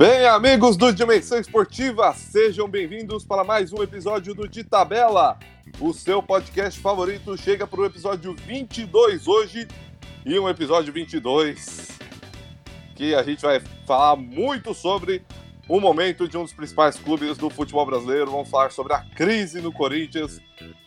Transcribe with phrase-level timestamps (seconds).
[0.00, 5.38] Bem, amigos do Dimensão Esportiva, sejam bem-vindos para mais um episódio do De Tabela.
[5.78, 9.68] O seu podcast favorito chega para o episódio 22 hoje
[10.24, 11.98] e um episódio 22
[12.96, 15.22] que a gente vai falar muito sobre
[15.70, 18.32] o momento de um dos principais clubes do futebol brasileiro.
[18.32, 20.40] Vamos falar sobre a crise no Corinthians.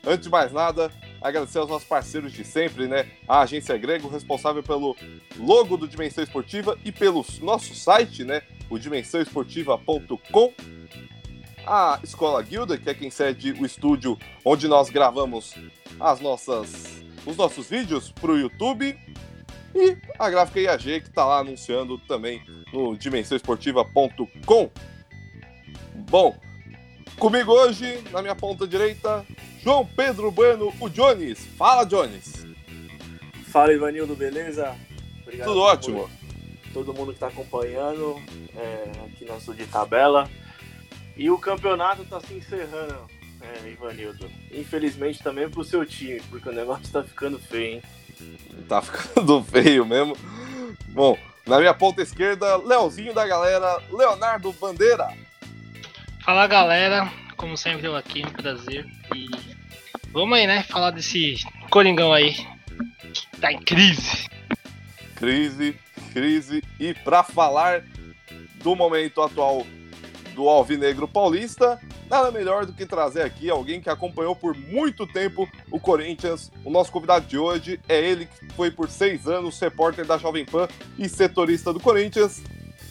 [0.06, 3.10] Antes de mais nada, agradecer aos nossos parceiros de sempre, né?
[3.26, 4.94] A Agência Grego, responsável pelo
[5.40, 8.42] logo do Dimensão Esportiva e pelo nosso site, né?
[8.70, 10.54] O dimensãoesportiva.com.
[11.66, 15.56] A Escola Guilda, que é quem cede o estúdio onde nós gravamos
[15.98, 18.98] as nossas, os nossos vídeos para o YouTube.
[19.76, 24.72] E a Gráfica IAG, que está lá anunciando também no dimensãoesportiva.com.
[26.10, 26.38] Bom,
[27.18, 29.26] comigo hoje, na minha ponta direita,
[29.64, 31.46] João Pedro Bueno, o Jones.
[31.58, 32.46] Fala, Jones.
[33.46, 34.76] Fala, Ivanildo, beleza?
[35.22, 36.10] Obrigado Tudo ótimo.
[36.74, 38.22] Todo mundo que está acompanhando
[38.56, 40.30] é, aqui na Sul de Tabela.
[41.16, 43.08] E o campeonato está se encerrando,
[43.42, 44.30] é, Ivanildo.
[44.52, 47.84] Infelizmente também para o seu time, porque o negócio está ficando feio, hein?
[48.68, 50.18] Tá ficando feio mesmo.
[50.90, 55.10] Bom, na minha ponta esquerda, Leozinho da galera, Leonardo Bandeira.
[56.24, 58.86] Fala galera, como sempre eu aqui, um prazer.
[59.14, 59.30] E
[60.12, 60.64] vamos aí, né?
[60.64, 62.34] Falar desse Coringão aí.
[63.14, 64.30] Que tá em crise.
[65.16, 65.78] Crise,
[66.14, 66.64] crise.
[66.80, 67.84] E para falar
[68.56, 69.68] do momento atual
[70.34, 75.48] do Alvinegro Paulista, nada melhor do que trazer aqui alguém que acompanhou por muito tempo
[75.72, 76.52] o Corinthians.
[76.66, 80.46] O nosso convidado de hoje é ele que foi por seis anos repórter da Jovem
[80.46, 80.68] Pan
[80.98, 82.42] e setorista do Corinthians.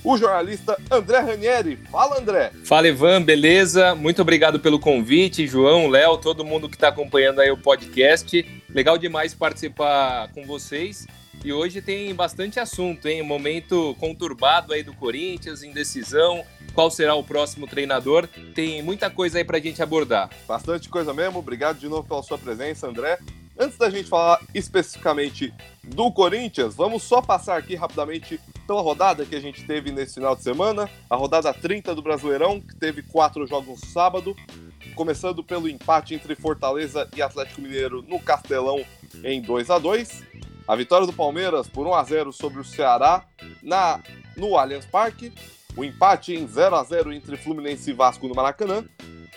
[0.05, 1.77] O jornalista André Ranieri.
[1.91, 2.51] Fala, André.
[2.65, 3.95] Fala, Ivan, beleza?
[3.95, 8.45] Muito obrigado pelo convite, João, Léo, todo mundo que está acompanhando aí o podcast.
[8.69, 11.07] Legal demais participar com vocês.
[11.45, 13.23] E hoje tem bastante assunto, hein?
[13.23, 16.45] Momento conturbado aí do Corinthians, indecisão,
[16.75, 18.29] qual será o próximo treinador.
[18.55, 20.31] Tem muita coisa aí para a gente abordar.
[20.47, 21.39] Bastante coisa mesmo.
[21.39, 23.19] Obrigado de novo pela sua presença, André.
[23.59, 25.53] Antes da gente falar especificamente
[25.85, 30.35] do Corinthians, vamos só passar aqui rapidamente pela rodada que a gente teve nesse final
[30.35, 30.89] de semana.
[31.09, 34.35] A rodada 30 do Brasileirão, que teve quatro jogos no sábado.
[34.95, 38.85] Começando pelo empate entre Fortaleza e Atlético Mineiro no Castelão
[39.25, 40.23] em 2 a 2
[40.67, 43.25] A vitória do Palmeiras por 1 a 0 sobre o Ceará
[43.63, 44.01] na,
[44.37, 45.33] no Allianz Parque
[45.77, 48.85] o empate em 0 a 0 entre Fluminense e Vasco no Maracanã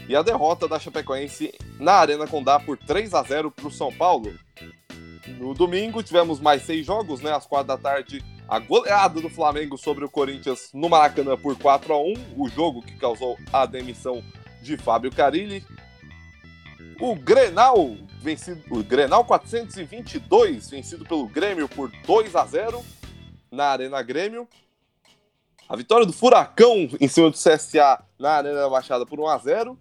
[0.07, 3.91] e a derrota da Chapecoense na Arena Condá por 3 a 0 para o São
[3.91, 4.33] Paulo.
[5.39, 7.33] No domingo tivemos mais seis jogos, né?
[7.33, 11.93] Às quatro da tarde, a goleada do Flamengo sobre o Corinthians no Maracanã por 4
[11.93, 14.23] a 1 o jogo que causou a demissão
[14.61, 15.65] de Fábio Carilli.
[16.99, 22.85] O Grenal, vencido, o Grenal 422, vencido pelo Grêmio por 2 a 0
[23.51, 24.47] na Arena Grêmio.
[25.67, 29.37] A vitória do Furacão em cima do CSA na Arena da Baixada por 1 a
[29.39, 29.79] 0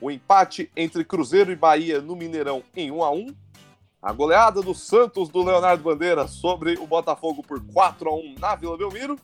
[0.00, 3.26] O empate entre Cruzeiro e Bahia no Mineirão em 1 a 1
[4.00, 8.54] A goleada do Santos do Leonardo Bandeira sobre o Botafogo por 4 a 1 na
[8.54, 9.18] Vila Belmiro.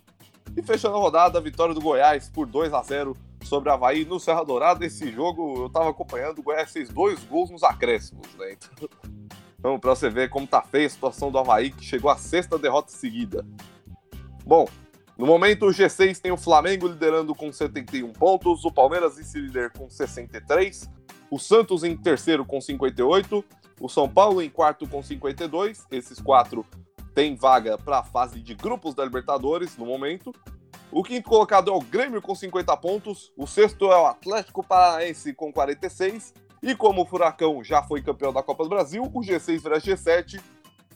[0.55, 4.05] E fechando a rodada, a vitória do Goiás por 2 a 0 sobre a Havaí
[4.05, 4.85] no Serra Dourada.
[4.85, 8.53] Esse jogo eu estava acompanhando, o Goiás fez dois gols nos acréscimos, né?
[8.53, 8.89] Então,
[9.59, 12.59] então para você ver como tá feia a situação do Havaí, que chegou à sexta
[12.59, 13.47] derrota seguida.
[14.45, 14.67] Bom,
[15.21, 19.91] no momento, o G6 tem o Flamengo liderando com 71 pontos, o Palmeiras vice-líder com
[19.91, 20.89] 63,
[21.31, 23.45] o Santos em terceiro com 58,
[23.79, 25.87] o São Paulo em quarto com 52.
[25.91, 26.65] Esses quatro
[27.15, 30.35] têm vaga para a fase de grupos da Libertadores no momento.
[30.91, 35.35] O quinto colocado é o Grêmio com 50 pontos, o sexto é o Atlético Paranaense
[35.35, 36.33] com 46.
[36.63, 40.41] E como o Furacão já foi campeão da Copa do Brasil, o G6 vira G7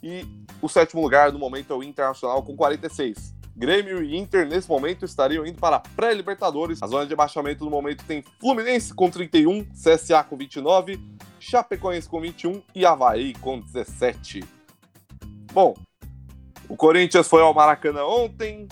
[0.03, 0.27] e
[0.63, 3.34] o sétimo lugar no momento é o Internacional com 46.
[3.57, 6.83] Grêmio e Inter, nesse momento, estariam indo para a pré-Libertadores.
[6.83, 10.99] A zona de abaixamento no momento tem Fluminense com 31, CSA com 29,
[11.39, 14.43] Chapecoense com 21 e Havaí com 17.
[15.53, 15.75] Bom,
[16.69, 18.67] o Corinthians foi ao Maracanã ontem,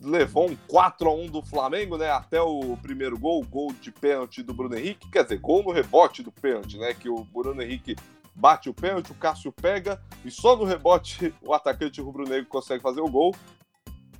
[0.00, 2.10] levou um 4 a 1 do Flamengo, né?
[2.10, 6.22] Até o primeiro gol, gol de pênalti do Bruno Henrique, quer dizer, gol no rebote
[6.22, 6.94] do pênalti, né?
[6.94, 7.94] Que o Bruno Henrique
[8.34, 13.02] bate o pênalti, o Cássio pega e só no rebote o atacante rubro-negro consegue fazer
[13.02, 13.34] o gol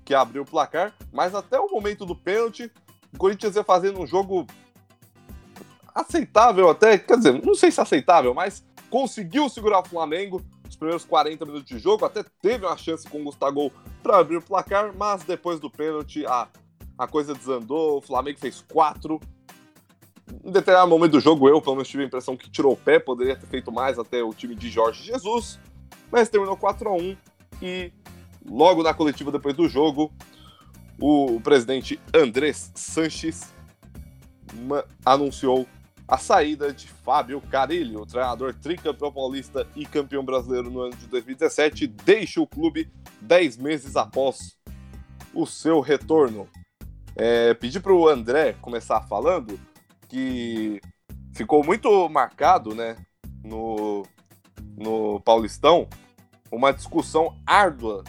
[0.05, 2.71] que abriu o placar, mas até o momento do pênalti,
[3.13, 4.47] o Corinthians ia fazendo um jogo
[5.95, 11.05] aceitável até, quer dizer, não sei se aceitável, mas conseguiu segurar o Flamengo nos primeiros
[11.05, 13.71] 40 minutos de jogo, até teve uma chance com o Gustavo
[14.03, 16.49] para abrir o placar, mas depois do pênalti a,
[16.99, 19.21] a coisa desandou, o Flamengo fez quatro.
[20.45, 22.99] Em determinado momento do jogo, eu pelo menos tive a impressão que tirou o pé,
[22.99, 25.61] poderia ter feito mais até o time de Jorge Jesus,
[26.11, 27.17] mas terminou 4 a 1
[27.63, 27.93] e
[28.45, 30.13] logo na coletiva depois do jogo,
[31.01, 33.53] o presidente Andrés Sanches
[35.05, 35.67] anunciou
[36.07, 41.07] a saída de Fábio Carilli, o treinador tricampeão paulista e campeão brasileiro no ano de
[41.07, 42.91] 2017, deixa o clube
[43.23, 44.57] 10 meses após
[45.33, 46.47] o seu retorno.
[47.17, 49.59] É, pedi para o André começar falando
[50.09, 50.81] que
[51.35, 52.97] ficou muito marcado né,
[53.43, 54.05] no,
[54.77, 55.89] no Paulistão
[56.51, 58.05] uma discussão árdua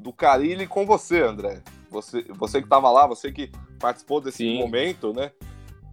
[0.00, 1.62] do Carilli com você, André.
[1.90, 4.58] Você, você que estava lá, você que participou desse Sim.
[4.58, 5.30] momento, né?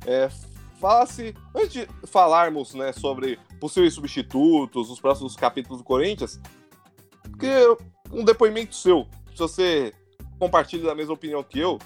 [0.05, 0.29] É,
[0.79, 6.39] fala-se, antes de falarmos né, sobre possíveis substitutos, os próximos capítulos do Corinthians,
[7.39, 7.77] que
[8.11, 9.93] um depoimento seu, se você
[10.39, 11.79] compartilha da mesma opinião que eu,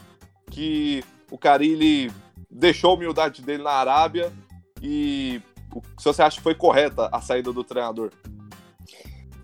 [0.50, 2.12] que o Carilli
[2.50, 4.32] deixou a humildade dele na Arábia
[4.82, 5.42] e
[5.98, 8.12] se você acha que foi correta a saída do treinador.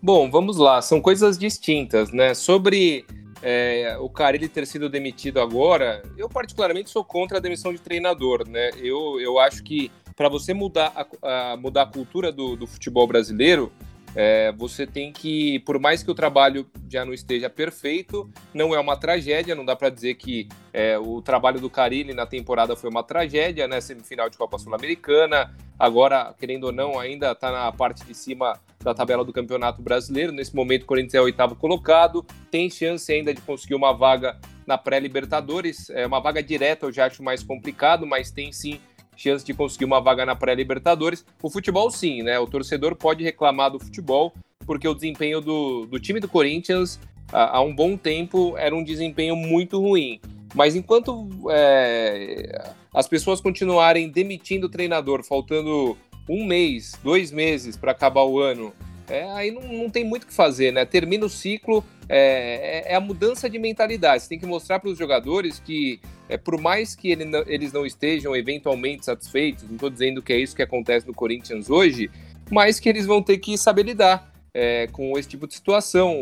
[0.07, 2.33] Bom, vamos lá, são coisas distintas, né?
[2.33, 3.05] Sobre
[3.41, 8.47] é, o Carilli ter sido demitido agora, eu particularmente sou contra a demissão de treinador,
[8.47, 8.69] né?
[8.77, 13.05] Eu, eu acho que para você mudar a, a, mudar a cultura do, do futebol
[13.05, 13.69] brasileiro,
[14.15, 18.79] é, você tem que, por mais que o trabalho já não esteja perfeito, não é
[18.79, 22.89] uma tragédia, não dá para dizer que é, o trabalho do Carilli na temporada foi
[22.89, 23.81] uma tragédia, né?
[23.81, 28.57] Semifinal de Copa Sul-Americana, agora, querendo ou não, ainda está na parte de cima
[28.87, 30.31] da tabela do Campeonato Brasileiro.
[30.31, 34.39] Nesse momento, o Corinthians é o oitavo colocado, tem chance ainda de conseguir uma vaga
[34.65, 35.89] na pré-Libertadores.
[35.89, 38.79] É uma vaga direta, eu já acho mais complicado, mas tem sim
[39.17, 41.25] chance de conseguir uma vaga na pré-Libertadores.
[41.43, 42.39] O futebol, sim, né?
[42.39, 44.33] O torcedor pode reclamar do futebol,
[44.65, 46.97] porque o desempenho do, do time do Corinthians
[47.33, 50.21] há, há um bom tempo era um desempenho muito ruim.
[50.55, 55.97] Mas enquanto é, as pessoas continuarem demitindo o treinador, faltando
[56.29, 58.73] um mês, dois meses para acabar o ano,
[59.09, 60.83] é, aí não, não, tem muito o que fazer, né?
[60.83, 64.23] Termina o ciclo, é, é, é a mudança de mentalidade.
[64.23, 67.85] Você tem que mostrar para os jogadores que, é, por mais que ele eles não
[67.85, 72.11] estejam eventualmente satisfeitos, não estou dizendo que é isso que acontece no Corinthians hoje,
[72.51, 74.33] mas que eles vão ter que saber lidar.
[74.59, 76.21] É, com esse tipo de situação,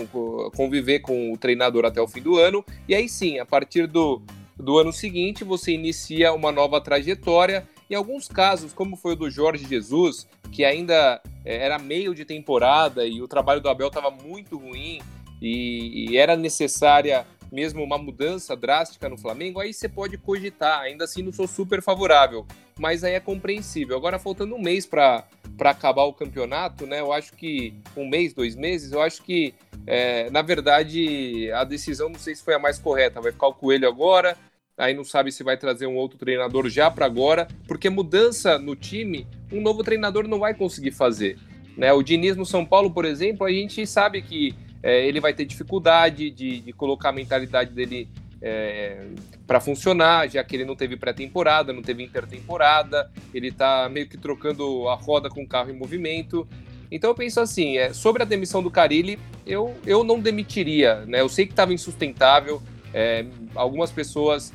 [0.58, 4.22] conviver com o treinador até o fim do ano, e aí sim, a partir do,
[4.58, 9.30] do ano seguinte, você inicia uma nova trajetória em alguns casos, como foi o do
[9.30, 14.10] Jorge Jesus, que ainda é, era meio de temporada e o trabalho do Abel estava
[14.10, 15.00] muito ruim
[15.42, 20.82] e, e era necessária mesmo uma mudança drástica no Flamengo, aí você pode cogitar.
[20.82, 22.46] Ainda assim, não sou super favorável,
[22.78, 23.96] mas aí é compreensível.
[23.96, 25.26] Agora, faltando um mês para
[25.62, 27.00] acabar o campeonato, né?
[27.00, 29.54] Eu acho que um mês, dois meses, eu acho que,
[29.88, 33.22] é, na verdade, a decisão não sei se foi a mais correta.
[33.22, 34.38] Vai ficar o Coelho agora,
[34.78, 38.76] aí não sabe se vai trazer um outro treinador já para agora, porque mudança no
[38.76, 41.38] time, um novo treinador não vai conseguir fazer.
[41.78, 41.92] Né?
[41.94, 45.46] O Diniz no São Paulo, por exemplo, a gente sabe que é, ele vai ter
[45.46, 48.08] dificuldade de, de colocar a mentalidade dele
[48.42, 49.08] é,
[49.48, 54.18] para funcionar, já que ele não teve pré-temporada, não teve intertemporada, ele está meio que
[54.18, 56.48] trocando a roda com o carro em movimento.
[56.92, 61.22] Então eu penso assim, é, sobre a demissão do Carilli, eu, eu não demitiria, né?
[61.22, 62.62] Eu sei que estava insustentável,
[62.94, 64.54] é, algumas pessoas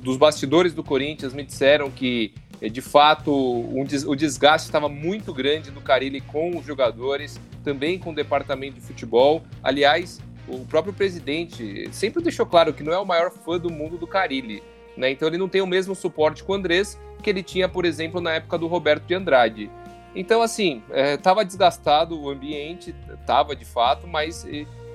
[0.00, 4.88] dos bastidores do Corinthians me disseram que, é, de fato, um des o desgaste estava
[4.88, 9.42] muito grande do Carilli com os jogadores, também com o departamento de futebol.
[9.62, 13.96] Aliás, o próprio presidente sempre deixou claro que não é o maior fã do mundo
[13.96, 14.62] do Carilli.
[14.96, 15.10] Né?
[15.10, 18.20] Então ele não tem o mesmo suporte com o Andrés que ele tinha, por exemplo,
[18.20, 19.70] na época do Roberto de Andrade.
[20.14, 24.46] Então, assim, estava é, desgastado o ambiente, estava de fato, mas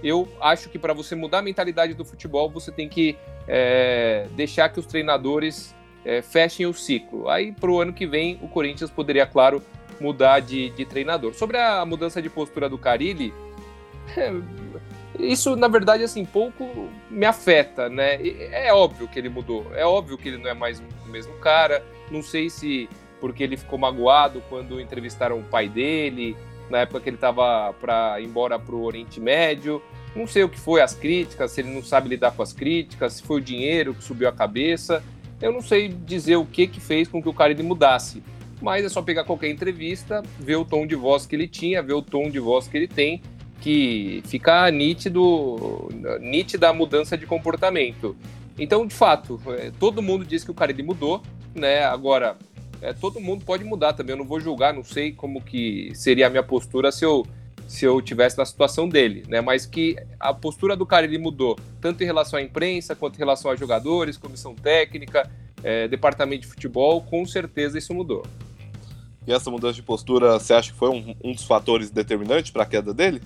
[0.04, 4.70] eu acho que para você mudar a mentalidade do futebol, você tem que é, deixar
[4.70, 5.76] que os treinadores
[6.06, 7.30] é, fechem o ciclo.
[7.30, 9.62] Aí, para o ano que vem, o Corinthians poderia, claro,
[10.00, 11.34] mudar de, de treinador.
[11.34, 13.34] Sobre a mudança de postura do Carilli,
[14.16, 14.32] é,
[15.20, 18.18] isso, na verdade, assim, pouco me afeta, né?
[18.52, 21.84] É óbvio que ele mudou, é óbvio que ele não é mais o mesmo cara.
[22.10, 22.90] Não sei se
[23.20, 26.38] porque ele ficou magoado quando entrevistaram o pai dele,
[26.70, 29.82] na época que ele estava para ir embora para o Oriente Médio.
[30.16, 33.14] Não sei o que foi as críticas, se ele não sabe lidar com as críticas,
[33.14, 35.04] se foi o dinheiro que subiu a cabeça.
[35.42, 38.22] Eu não sei dizer o que que fez com que o cara mudasse.
[38.62, 41.94] Mas é só pegar qualquer entrevista, ver o tom de voz que ele tinha, ver
[41.94, 43.22] o tom de voz que ele tem,
[43.62, 48.18] que fica nítido, nítida a mudança de comportamento.
[48.58, 51.24] Então, de fato, é, todo mundo diz que o cara mudou,
[51.56, 51.86] né?
[51.86, 52.38] Agora,
[52.82, 54.14] é, todo mundo pode mudar também.
[54.14, 57.26] Eu não vou julgar, não sei como que seria a minha postura se eu
[57.68, 59.42] se eu tivesse na situação dele, né?
[59.42, 63.20] Mas que a postura do cara ele mudou tanto em relação à imprensa quanto em
[63.20, 65.30] relação a jogadores, comissão técnica,
[65.64, 68.26] é, departamento de futebol, com certeza isso mudou.
[69.28, 72.64] E essa mudança de postura, você acha que foi um, um dos fatores determinantes para
[72.64, 73.22] a queda dele?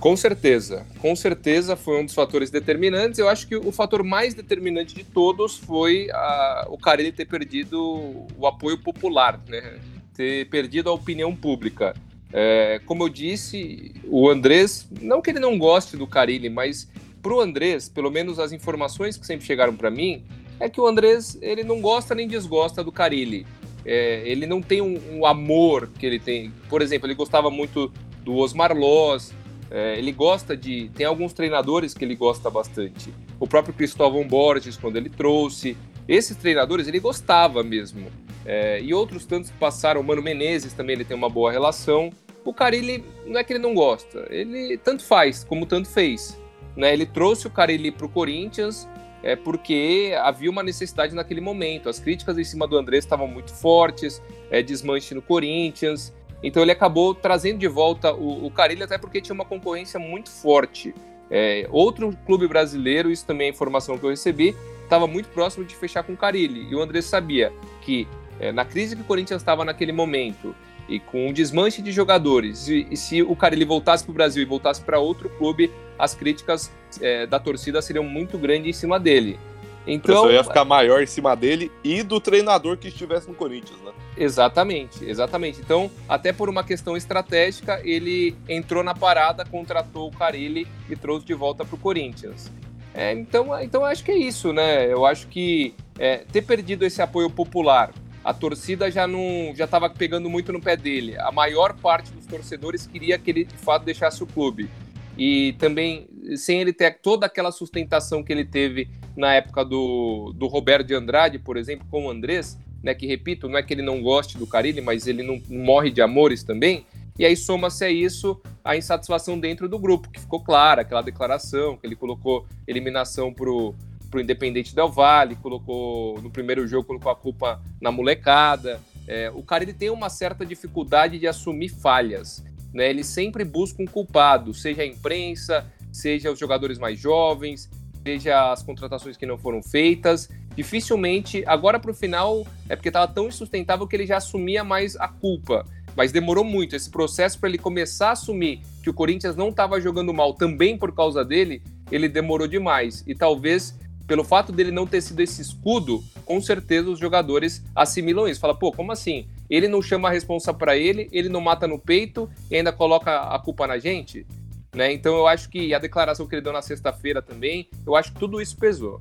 [0.00, 3.18] Com certeza, com certeza foi um dos fatores determinantes.
[3.18, 8.26] Eu acho que o fator mais determinante de todos foi a, o Carilli ter perdido
[8.36, 9.80] o apoio popular, né?
[10.14, 11.94] ter perdido a opinião pública.
[12.32, 16.88] É, como eu disse, o Andrés, não que ele não goste do Carilli, mas
[17.22, 20.24] para o Andrés, pelo menos as informações que sempre chegaram para mim,
[20.60, 23.46] é que o Andrés ele não gosta nem desgosta do Carilli.
[23.84, 26.52] É, ele não tem um, um, amor que ele tem.
[26.68, 27.92] Por exemplo, ele gostava muito
[28.24, 29.32] do Osmar Loz,
[29.70, 30.90] é, ele gosta de.
[30.94, 33.12] Tem alguns treinadores que ele gosta bastante.
[33.40, 35.76] O próprio Cristóvão Borges, quando ele trouxe.
[36.06, 38.08] Esses treinadores ele gostava mesmo.
[38.44, 42.10] É, e outros tantos que passaram, o Mano Menezes também ele tem uma boa relação.
[42.44, 46.38] O Carilli, não é que ele não gosta, ele tanto faz, como tanto fez.
[46.76, 46.92] Né?
[46.92, 48.86] Ele trouxe o Carilli para o Corinthians,
[49.22, 51.88] é porque havia uma necessidade naquele momento.
[51.88, 56.12] As críticas em cima do André estavam muito fortes, é, desmanche no Corinthians.
[56.44, 60.30] Então ele acabou trazendo de volta o, o Carilli, até porque tinha uma concorrência muito
[60.30, 60.94] forte.
[61.30, 65.74] É, outro clube brasileiro, isso também é informação que eu recebi, estava muito próximo de
[65.74, 66.68] fechar com o Carilli.
[66.70, 68.06] E o André sabia que
[68.38, 70.54] é, na crise que o Corinthians estava naquele momento,
[70.86, 74.42] e com um desmanche de jogadores, e, e se o Carilli voltasse para o Brasil
[74.42, 76.70] e voltasse para outro clube, as críticas
[77.00, 79.38] é, da torcida seriam muito grandes em cima dele.
[79.86, 83.92] Então ia ficar maior em cima dele e do treinador que estivesse no Corinthians, né?
[84.16, 85.60] Exatamente, exatamente.
[85.60, 91.26] Então, até por uma questão estratégica, ele entrou na parada, contratou o Carilli e trouxe
[91.26, 92.50] de volta para o Corinthians.
[92.94, 94.90] É, então, então acho que é isso, né?
[94.90, 97.92] Eu acho que é, ter perdido esse apoio popular,
[98.24, 101.18] a torcida já não já estava pegando muito no pé dele.
[101.18, 104.70] A maior parte dos torcedores queria que ele de fato deixasse o clube
[105.18, 110.46] e também sem ele ter toda aquela sustentação que ele teve na época do, do
[110.46, 113.82] Roberto de Andrade, por exemplo, com o Andrés, né, que repito, não é que ele
[113.82, 116.86] não goste do Carilli, mas ele não morre de amores também.
[117.18, 121.76] E aí soma-se a isso a insatisfação dentro do grupo, que ficou clara, aquela declaração
[121.76, 123.74] que ele colocou eliminação pro
[124.10, 128.80] pro Independente Del Valle, colocou no primeiro jogo colocou a culpa na molecada.
[129.08, 133.86] É, o Carilli tem uma certa dificuldade de assumir falhas né, ele sempre busca um
[133.86, 137.70] culpado, seja a imprensa, seja os jogadores mais jovens,
[138.04, 140.28] seja as contratações que não foram feitas.
[140.56, 144.96] Dificilmente, agora para o final, é porque estava tão insustentável que ele já assumia mais
[144.96, 145.64] a culpa.
[145.96, 146.74] Mas demorou muito.
[146.74, 150.76] Esse processo para ele começar a assumir que o Corinthians não estava jogando mal também
[150.76, 153.04] por causa dele, ele demorou demais.
[153.06, 158.28] E talvez, pelo fato dele não ter sido esse escudo, com certeza os jogadores assimilam
[158.28, 158.40] isso.
[158.40, 159.26] Fala, pô, como assim?
[159.48, 163.20] ele não chama a responsa para ele, ele não mata no peito e ainda coloca
[163.20, 164.26] a culpa na gente,
[164.74, 164.92] né?
[164.92, 168.18] Então eu acho que a declaração que ele deu na sexta-feira também, eu acho que
[168.18, 169.00] tudo isso pesou.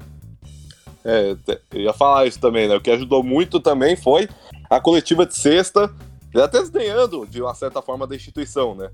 [1.06, 1.36] É,
[1.72, 2.76] eu ia falar isso também, né?
[2.76, 4.30] O que ajudou muito também foi
[4.70, 5.94] a coletiva de sexta,
[6.36, 8.90] até desdenhando de uma certa forma da instituição, né?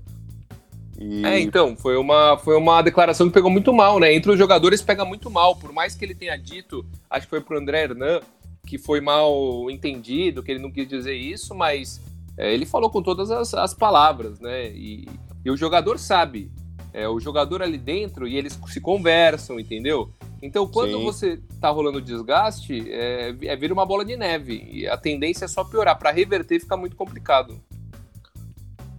[0.98, 1.24] E...
[1.24, 4.12] É, então, foi uma, foi uma declaração que pegou muito mal, né?
[4.12, 7.40] Entre os jogadores pega muito mal, por mais que ele tenha dito, acho que foi
[7.40, 8.20] pro André Hernan,
[8.66, 12.00] que foi mal entendido, que ele não quis dizer isso, mas
[12.36, 14.70] é, ele falou com todas as, as palavras, né?
[14.70, 15.08] E,
[15.44, 16.50] e, o jogador sabe.
[16.92, 20.10] É, o jogador ali dentro e eles se conversam, entendeu?
[20.42, 21.04] Então, quando Sim.
[21.04, 24.66] você tá rolando desgaste, é, é vira uma bola de neve.
[24.70, 25.98] E a tendência é só piorar.
[25.98, 27.60] Para reverter fica muito complicado.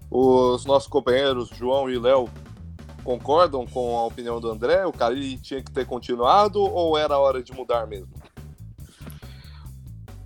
[0.10, 2.30] Os nossos companheiros, João e Léo,
[3.04, 4.86] concordam com a opinião do André?
[4.86, 8.22] O Cali tinha que ter continuado ou era hora de mudar mesmo?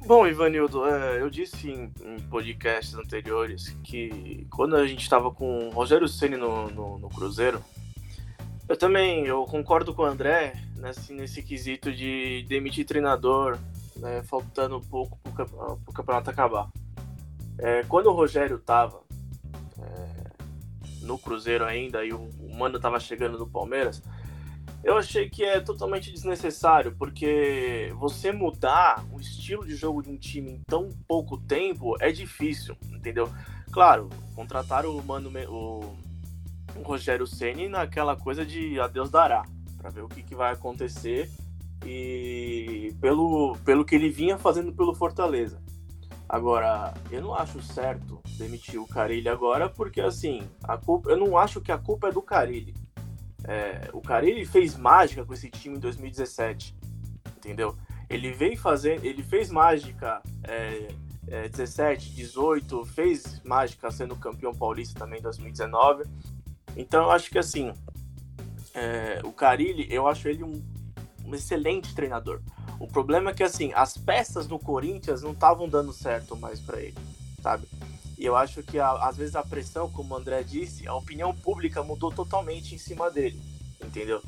[0.05, 5.67] Bom, Ivanildo, é, eu disse em, em, podcasts anteriores que quando a gente estava com
[5.67, 7.59] o Rogério Ceni no, no, no, Cruzeiro,
[8.69, 13.57] eu também eu concordo com o André nesse, nesse quesito de demitir treinador,
[13.95, 16.69] né, faltando pouco para o campeonato acabar.
[17.57, 19.01] É, quando o Rogério estava
[19.79, 24.01] é, no Cruzeiro ainda e o, o Mano estava chegando no Palmeiras,
[24.83, 30.17] eu achei que é totalmente desnecessário, porque você mudar o estilo de jogo de um
[30.17, 33.27] time em tão pouco tempo é difícil, entendeu?
[33.71, 35.79] Claro, contratar o Mano o,
[36.75, 39.43] o Rogério Ceni naquela coisa de a Deus dará,
[39.85, 41.29] para ver o que, que vai acontecer
[41.85, 45.61] e pelo, pelo que ele vinha fazendo pelo Fortaleza.
[46.27, 51.37] Agora, eu não acho certo demitir o Carilli agora, porque assim, a culpa, eu não
[51.37, 52.73] acho que a culpa é do Carilli.
[53.43, 56.75] É, o Carilli fez mágica com esse time em 2017,
[57.37, 57.77] entendeu?
[58.09, 60.87] Ele veio fazer, ele fez mágica é,
[61.27, 66.05] é, 17, 18, fez mágica sendo campeão paulista também em 2019.
[66.75, 67.71] Então eu acho que assim,
[68.75, 70.61] é, o Carilli, eu acho ele um,
[71.25, 72.41] um excelente treinador.
[72.79, 76.81] O problema é que assim, as peças do Corinthians não estavam dando certo mais para
[76.81, 76.97] ele,
[77.41, 77.67] sabe?
[78.17, 81.83] E eu acho que às vezes a pressão, como o André disse, a opinião pública
[81.83, 83.41] mudou totalmente em cima dele,
[83.83, 84.21] entendeu?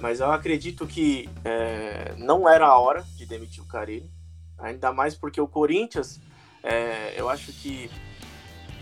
[0.00, 4.10] Mas eu acredito que é, não era a hora de demitir o Carilli,
[4.58, 6.20] ainda mais porque o Corinthians,
[6.62, 7.90] é, eu acho que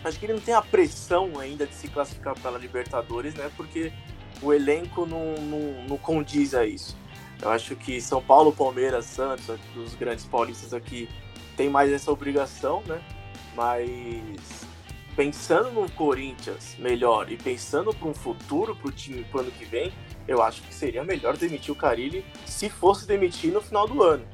[0.04, 3.50] acho que ele não tem a pressão ainda de se classificar pela Libertadores, né?
[3.56, 3.92] Porque
[4.42, 6.96] o elenco não, não, não condiz a isso.
[7.40, 11.08] Eu acho que São Paulo, Palmeiras, Santos, os grandes paulistas aqui,
[11.56, 13.02] tem mais essa obrigação, né?
[13.54, 14.66] Mas
[15.14, 19.50] pensando no Corinthians melhor e pensando para um futuro para o time para o ano
[19.50, 19.92] que vem,
[20.26, 24.24] eu acho que seria melhor demitir o Carilli se fosse demitir no final do ano.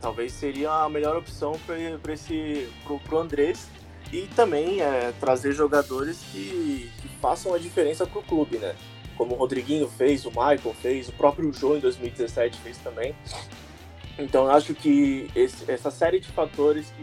[0.00, 3.68] Talvez seria a melhor opção para esse pro, pro Andrés
[4.12, 8.74] e também é, trazer jogadores que, que façam a diferença para o clube, né?
[9.20, 13.14] Como o Rodriguinho fez, o Michael fez, o próprio João em 2017 fez também.
[14.18, 17.02] Então eu acho que esse, essa série de fatores que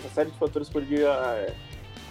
[0.00, 1.54] essa série de fatores poderia é,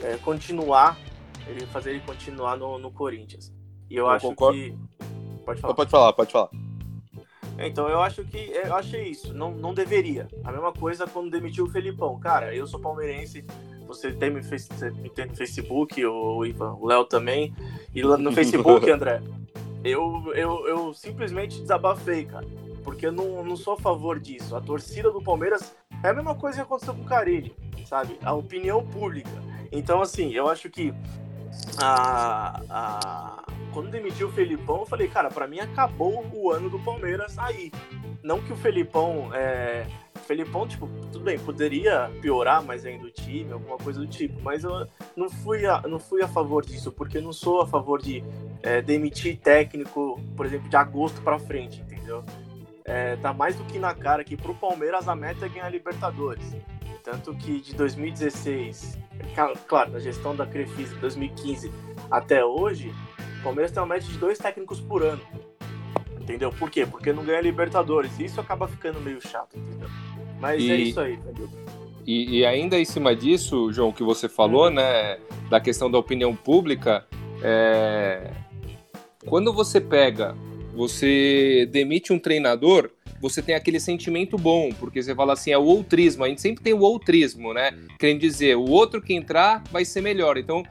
[0.04, 0.98] é, continuar,
[1.46, 3.54] ele fazer ele continuar no, no Corinthians.
[3.90, 4.58] E eu, eu acho concordo.
[4.58, 4.74] que
[5.46, 5.74] pode falar.
[5.74, 6.50] Pode falar, pode falar.
[7.60, 10.30] Então eu acho que eu achei isso, não, não deveria.
[10.46, 12.18] A mesma coisa quando demitiu o Felipão.
[12.22, 13.44] Cara, eu sou palmeirense,
[13.86, 14.40] você tem, me,
[15.02, 17.54] me tem no Facebook, o Ivan, o Léo também.
[17.94, 19.22] E no Facebook, André,
[19.84, 22.48] eu, eu, eu simplesmente desabafei, cara.
[22.84, 24.56] Porque eu não, não sou a favor disso.
[24.56, 28.18] A torcida do Palmeiras é a mesma coisa que aconteceu com o Carilli, sabe?
[28.24, 29.30] A opinião pública.
[29.72, 30.94] Então, assim, eu acho que
[31.78, 36.80] a, a, quando demitiu o Felipão, eu falei, cara, para mim acabou o ano do
[36.80, 37.72] Palmeiras aí.
[38.24, 39.30] Não que o Felipão.
[39.34, 39.86] É,
[40.32, 44.64] Felipão, tipo, tudo bem, poderia piorar mais ainda o time, alguma coisa do tipo, mas
[44.64, 48.24] eu não fui a, não fui a favor disso, porque não sou a favor de
[48.64, 52.24] é, demitir técnico, por exemplo, de agosto para frente, entendeu?
[52.86, 56.56] É, tá mais do que na cara que pro Palmeiras a meta é ganhar Libertadores.
[57.04, 58.98] Tanto que de 2016,
[59.68, 61.70] claro, na gestão da Crefisa de 2015
[62.10, 62.96] até hoje,
[63.42, 65.22] o Palmeiras tem uma média de dois técnicos por ano.
[66.22, 66.54] Entendeu?
[66.54, 66.86] Por quê?
[66.86, 68.18] Porque não ganha Libertadores.
[68.18, 69.90] Isso acaba ficando meio chato, entendeu?
[70.42, 71.48] Mas e, é isso aí, entendeu?
[72.06, 74.74] E, e, ainda em cima disso, João, que você falou, uhum.
[74.74, 77.06] né, da questão da opinião pública,
[77.44, 78.32] é...
[79.28, 80.36] quando você pega,
[80.76, 82.90] você demite um treinador,
[83.22, 86.64] você tem aquele sentimento bom, porque você fala assim, é o outrismo, a gente sempre
[86.64, 87.72] tem o outrismo, né?
[88.00, 90.40] Querendo dizer, o outro que entrar vai ser melhor.
[90.40, 90.64] Então,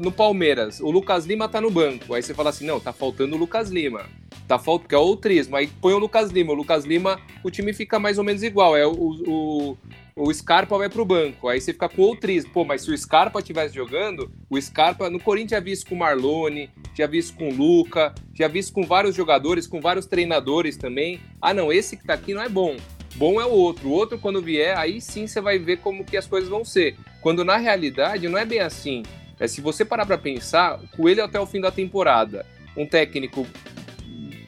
[0.00, 2.14] no Palmeiras, o Lucas Lima tá no banco.
[2.14, 4.06] Aí você fala assim, não, tá faltando o Lucas Lima.
[4.46, 5.56] Tá faltando, que é o outrismo.
[5.56, 6.52] Aí põe o Lucas Lima.
[6.52, 8.76] O Lucas Lima, o time fica mais ou menos igual.
[8.76, 9.76] É o, o,
[10.14, 11.48] o Scarpa vai pro banco.
[11.48, 12.52] Aí você fica com o outrismo.
[12.52, 15.94] Pô, mas se o Scarpa estivesse jogando, o Scarpa, no Corinthians já vi isso com
[15.94, 19.80] o Marlone, já vi isso com o Luca, já vi isso com vários jogadores, com
[19.80, 21.20] vários treinadores também.
[21.40, 22.76] Ah, não, esse que tá aqui não é bom.
[23.16, 23.88] Bom é o outro.
[23.88, 26.96] O outro, quando vier, aí sim você vai ver como que as coisas vão ser.
[27.20, 29.02] Quando na realidade não é bem assim.
[29.38, 33.46] É, se você parar para pensar, o Coelho até o fim da temporada, um técnico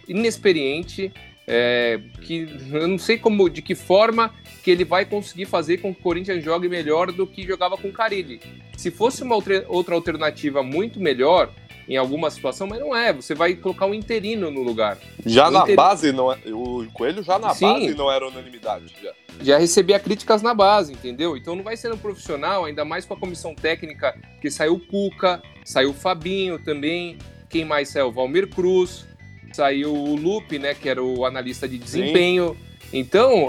[0.08, 1.12] inexperiente,
[1.46, 5.94] é, que eu não sei como, de que forma que ele vai conseguir fazer com
[5.94, 8.40] que o Corinthians jogue melhor do que jogava com o Carilli.
[8.76, 11.52] Se fosse uma outra, outra alternativa muito melhor,
[11.88, 13.12] em alguma situação, mas não é.
[13.12, 14.98] Você vai colocar um interino no lugar.
[15.24, 15.76] Já o na inter...
[15.76, 17.66] base, não é, o Coelho já na Sim.
[17.66, 18.92] base não era unanimidade.
[19.02, 19.12] Já.
[19.40, 21.36] já recebia críticas na base, entendeu?
[21.36, 24.80] Então não vai ser um profissional, ainda mais com a comissão técnica, que saiu o
[24.80, 27.18] Cuca, saiu o Fabinho também.
[27.48, 28.10] Quem mais saiu?
[28.10, 29.06] Valmir Cruz,
[29.52, 32.56] saiu o Lupe, né, que era o analista de desempenho.
[32.58, 32.65] Sim.
[32.92, 33.48] Então,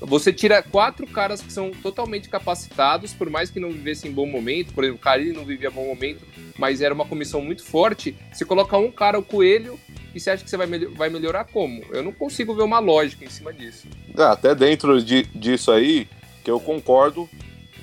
[0.00, 4.72] você tira quatro caras que são totalmente capacitados, por mais que não vivessem bom momento,
[4.72, 6.26] por exemplo, o Carilli não vivia bom momento,
[6.58, 8.16] mas era uma comissão muito forte.
[8.32, 9.78] Você coloca um cara, o Coelho,
[10.14, 11.84] e você acha que você vai, vai melhorar como?
[11.90, 13.86] Eu não consigo ver uma lógica em cima disso.
[14.16, 16.08] É, até dentro de, disso aí,
[16.42, 17.28] que eu concordo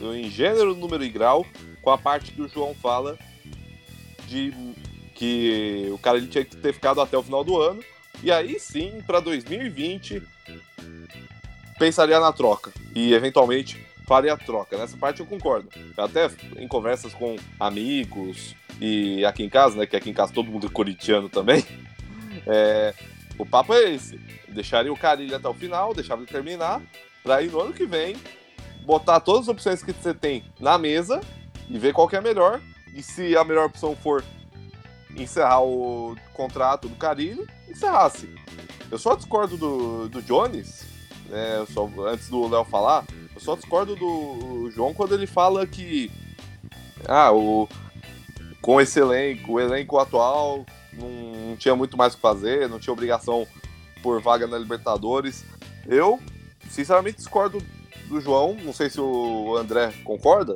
[0.01, 1.45] em gênero, número e grau
[1.81, 3.17] com a parte que o João fala
[4.27, 4.51] de
[5.13, 7.81] que o cara ele tinha que ter ficado até o final do ano.
[8.23, 10.21] E aí sim, para 2020,
[11.77, 12.71] pensaria na troca.
[12.93, 14.77] E eventualmente faria a troca.
[14.77, 15.69] Nessa parte eu concordo.
[15.97, 19.85] Até em conversas com amigos e aqui em casa, né?
[19.85, 21.65] Que aqui em casa todo mundo é corintiano também.
[22.47, 22.93] É,
[23.39, 24.19] o papo é esse.
[24.49, 26.79] Deixaria o Carilho até o final, deixava ele terminar,
[27.23, 28.15] para ir no ano que vem,
[28.81, 31.21] botar todas as opções que você tem na mesa
[31.67, 32.61] e ver qual que é a melhor.
[32.93, 34.23] E se a melhor opção for
[35.15, 38.29] encerrar o contrato do Carilho, encerrasse.
[38.91, 40.85] Eu só discordo do, do Jones,
[41.29, 41.65] né?
[41.73, 46.11] Só, antes do Léo falar, eu só discordo do João quando ele fala que
[47.07, 47.67] ah, o,
[48.61, 52.93] com esse elenco, o elenco atual não tinha muito mais o que fazer, não tinha
[52.93, 53.47] obrigação
[54.01, 55.45] por vaga na Libertadores.
[55.87, 56.19] Eu,
[56.69, 57.61] sinceramente, discordo
[58.07, 60.55] do João, não sei se o André concorda,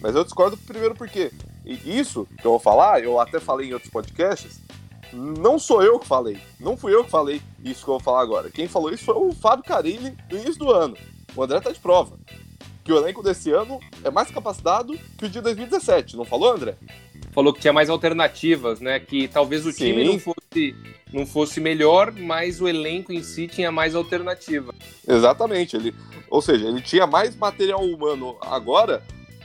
[0.00, 1.32] Mas eu discordo primeiro porque
[1.72, 4.60] isso que eu vou falar, eu até falei em outros podcasts,
[5.12, 6.38] não sou eu que falei.
[6.60, 8.50] Não fui eu que falei isso que eu vou falar agora.
[8.50, 10.96] Quem falou isso foi o Fábio Carilli no início do ano.
[11.34, 12.18] O André tá de prova.
[12.84, 16.74] Que o elenco desse ano é mais capacitado que o de 2017, não falou, André?
[17.32, 18.98] Falou que tinha mais alternativas, né?
[18.98, 20.74] Que talvez o time não fosse,
[21.12, 24.74] não fosse melhor, mas o elenco em si tinha mais alternativa.
[25.06, 25.76] Exatamente.
[25.76, 25.94] Ele,
[26.30, 29.02] ou seja, ele tinha mais material humano agora.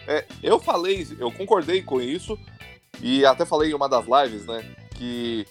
[0.08, 2.38] É, eu falei, eu concordei com isso,
[3.02, 4.64] e até falei em uma das lives, né?
[4.96, 5.46] Que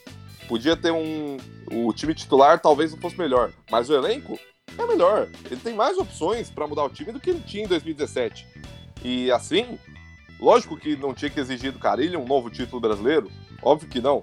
[0.48, 1.36] podia ter um.
[1.72, 4.38] O time titular talvez não fosse melhor, mas o elenco
[4.78, 5.28] é melhor.
[5.50, 8.46] Ele tem mais opções para mudar o time do que ele tinha em 2017.
[9.04, 9.78] E assim,
[10.38, 13.30] lógico que não tinha que exigir do Carilho um novo título brasileiro,
[13.62, 14.22] óbvio que não.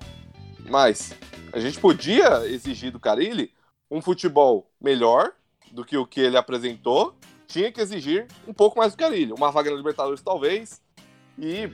[0.70, 1.14] Mas
[1.52, 3.52] a gente podia exigir do Carilli
[3.90, 5.32] um futebol melhor
[5.72, 7.16] do que o que ele apresentou.
[7.50, 10.80] Tinha que exigir um pouco mais do Carilli, uma vaga na Libertadores talvez,
[11.38, 11.70] e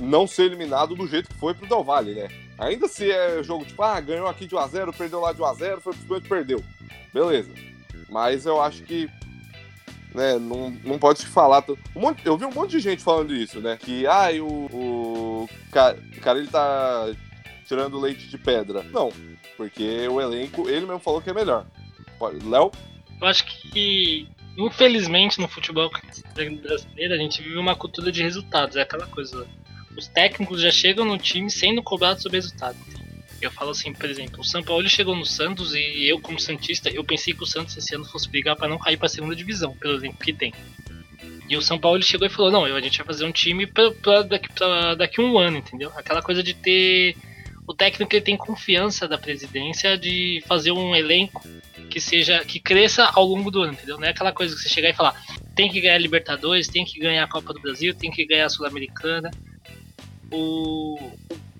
[0.00, 2.28] não ser eliminado do jeito que foi pro Del Valle, né?
[2.58, 5.94] Ainda se é jogo tipo, ah, ganhou aqui de 1x0, perdeu lá de 1x0, foi
[6.20, 6.62] pro perdeu.
[7.12, 7.50] Beleza.
[8.08, 9.10] Mas eu acho que
[10.14, 11.64] né, não, não pode falar.
[11.94, 13.76] Um monte, eu vi um monte de gente falando isso, né?
[13.76, 17.12] Que ah, o, o cara ele tá
[17.66, 18.84] tirando leite de pedra.
[18.84, 19.12] Não,
[19.56, 21.66] porque o elenco, ele mesmo falou que é melhor.
[22.44, 22.70] Léo?
[23.20, 25.90] Eu acho que, infelizmente, no futebol
[26.34, 28.76] brasileiro, a gente vive uma cultura de resultados.
[28.76, 29.46] É aquela coisa.
[29.96, 32.76] Os técnicos já chegam no time sendo cobrados sobre resultado.
[33.40, 36.88] Eu falo assim, por exemplo, o São Paulo chegou no Santos e eu, como Santista,
[36.88, 39.36] eu pensei que o Santos esse ano fosse brigar para não cair para a segunda
[39.36, 40.52] divisão, pelo exemplo que tem.
[41.48, 44.22] E o São Paulo chegou e falou: não, a gente vai fazer um time pra
[44.22, 45.92] daqui, pra daqui um ano, entendeu?
[45.96, 47.16] Aquela coisa de ter.
[47.66, 51.42] O técnico ele tem confiança da presidência de fazer um elenco
[51.90, 53.96] que seja que cresça ao longo do ano, entendeu?
[53.98, 55.14] Não é aquela coisa que você chegar e falar:
[55.54, 58.46] tem que ganhar a Libertadores, tem que ganhar a Copa do Brasil, tem que ganhar
[58.46, 59.30] a Sul-Americana.
[60.30, 61.12] O,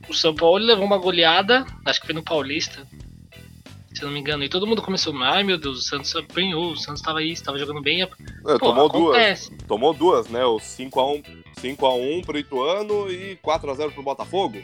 [0.08, 2.86] o São Paulo levou uma goleada, acho que foi no Paulista,
[3.94, 6.76] se não me engano, e todo mundo começou, ai meu Deus, o Santos apanhou, o
[6.76, 8.02] Santos estava aí, estava jogando bem.
[8.02, 9.50] É, Pô, tomou acontece.
[9.50, 9.62] duas.
[9.68, 10.44] Tomou duas, né?
[10.44, 14.60] O 5x1 5x1 pro Ituano e 4x0 pro Botafogo.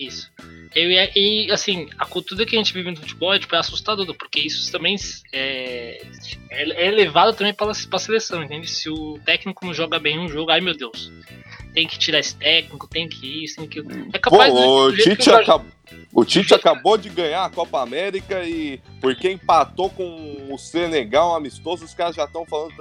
[0.00, 0.32] Isso.
[0.74, 4.14] E, e, assim, a cultura que a gente vive no futebol é, tipo, é assustadora,
[4.14, 4.96] porque isso também
[5.30, 6.02] é,
[6.50, 8.66] é, é levado também para a seleção, entende?
[8.66, 11.12] Se o técnico não joga bem um jogo, ai meu Deus,
[11.74, 13.80] tem que tirar esse técnico, tem que isso, tem que.
[14.12, 15.30] É capaz Pô, o Tite,
[16.14, 21.34] o Tite acabou de ganhar a Copa América e porque empatou com o Senegal um
[21.34, 22.74] amistoso, os caras já estão falando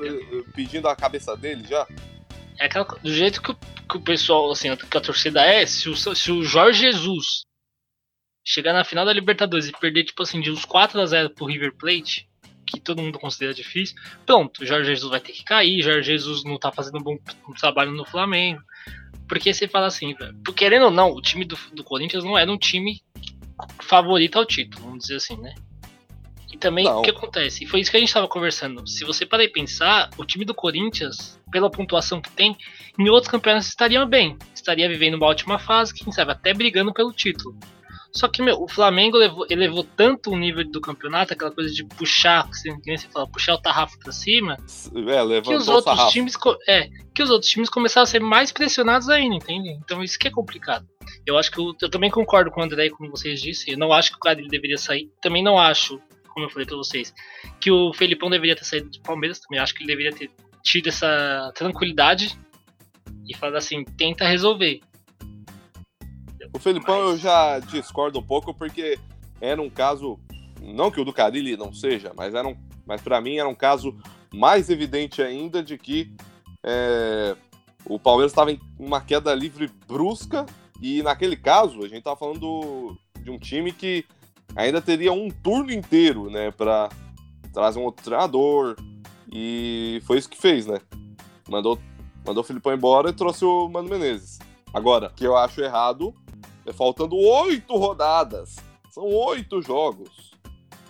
[0.56, 1.86] pedindo a cabeça dele já.
[2.60, 5.89] É aquela, do jeito que o, que o pessoal, assim, que a torcida é, se
[5.89, 7.45] o, se o Jorge Jesus
[8.45, 11.45] chegar na final da Libertadores e perder, tipo assim, de uns 4 a 0 pro
[11.45, 12.28] River Plate,
[12.65, 13.95] que todo mundo considera difícil,
[14.26, 17.17] pronto, o Jorge Jesus vai ter que cair, Jorge Jesus não tá fazendo um bom
[17.60, 18.62] trabalho no Flamengo.
[19.28, 20.15] Porque você fala assim,
[20.56, 23.02] querendo ou não, o time do, do Corinthians não era um time
[23.82, 25.54] favorito ao título, vamos dizer assim, né?
[26.60, 27.00] Também não.
[27.00, 27.65] o que acontece?
[27.65, 28.86] Foi isso que a gente estava conversando.
[28.88, 32.58] Se você parar e pensar, o time do Corinthians, pela pontuação que tem,
[32.98, 34.38] em outros campeonatos estaria bem.
[34.54, 37.56] Estaria vivendo uma ótima fase, quem sabe até brigando pelo título.
[38.12, 41.86] Só que, meu, o Flamengo elevou, elevou tanto o nível do campeonato, aquela coisa de
[41.86, 46.34] puxar, que você fala, puxar o tarrafo pra cima, é, que os outros times
[46.67, 49.78] é, que os outros times começaram a ser mais pressionados ainda, entende?
[49.84, 50.88] Então isso que é complicado.
[51.26, 53.74] Eu acho que eu, eu também concordo com o André, como vocês disseram.
[53.74, 55.12] Eu não acho que o cara deveria sair.
[55.22, 56.02] Também não acho,
[56.39, 57.13] como eu falei pra vocês,
[57.60, 59.39] que o Felipão deveria ter saído do Palmeiras.
[59.39, 60.32] Também acho que ele deveria ter
[60.63, 62.38] tido essa tranquilidade
[63.28, 64.80] e falar assim, tenta resolver.
[66.54, 67.12] O Felipão mas...
[67.12, 68.97] eu já discordo um pouco porque
[69.41, 70.17] era um caso,
[70.62, 73.56] não que o do Carilli não seja, mas era um, mas para mim era um
[73.56, 73.95] caso
[74.34, 76.12] mais evidente ainda de que
[76.63, 77.36] é,
[77.86, 80.45] o Palmeiras estava em uma queda livre brusca
[80.82, 84.06] e naquele caso a gente estava falando do, de um time que
[84.56, 86.90] ainda teria um turno inteiro, né, para
[87.54, 88.76] trazer um outro treinador
[89.32, 90.80] e foi isso que fez, né?
[91.48, 91.80] Mandou
[92.26, 94.40] mandou o Filipão embora e trouxe o Mano Menezes.
[94.74, 96.14] Agora, que eu acho errado
[96.66, 98.58] é faltando oito rodadas.
[98.92, 100.32] São oito jogos.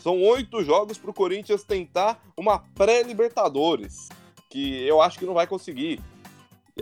[0.02, 4.10] São oito jogos para o Corinthians tentar uma pré-Libertadores.
[4.50, 6.02] Que eu acho que não vai conseguir.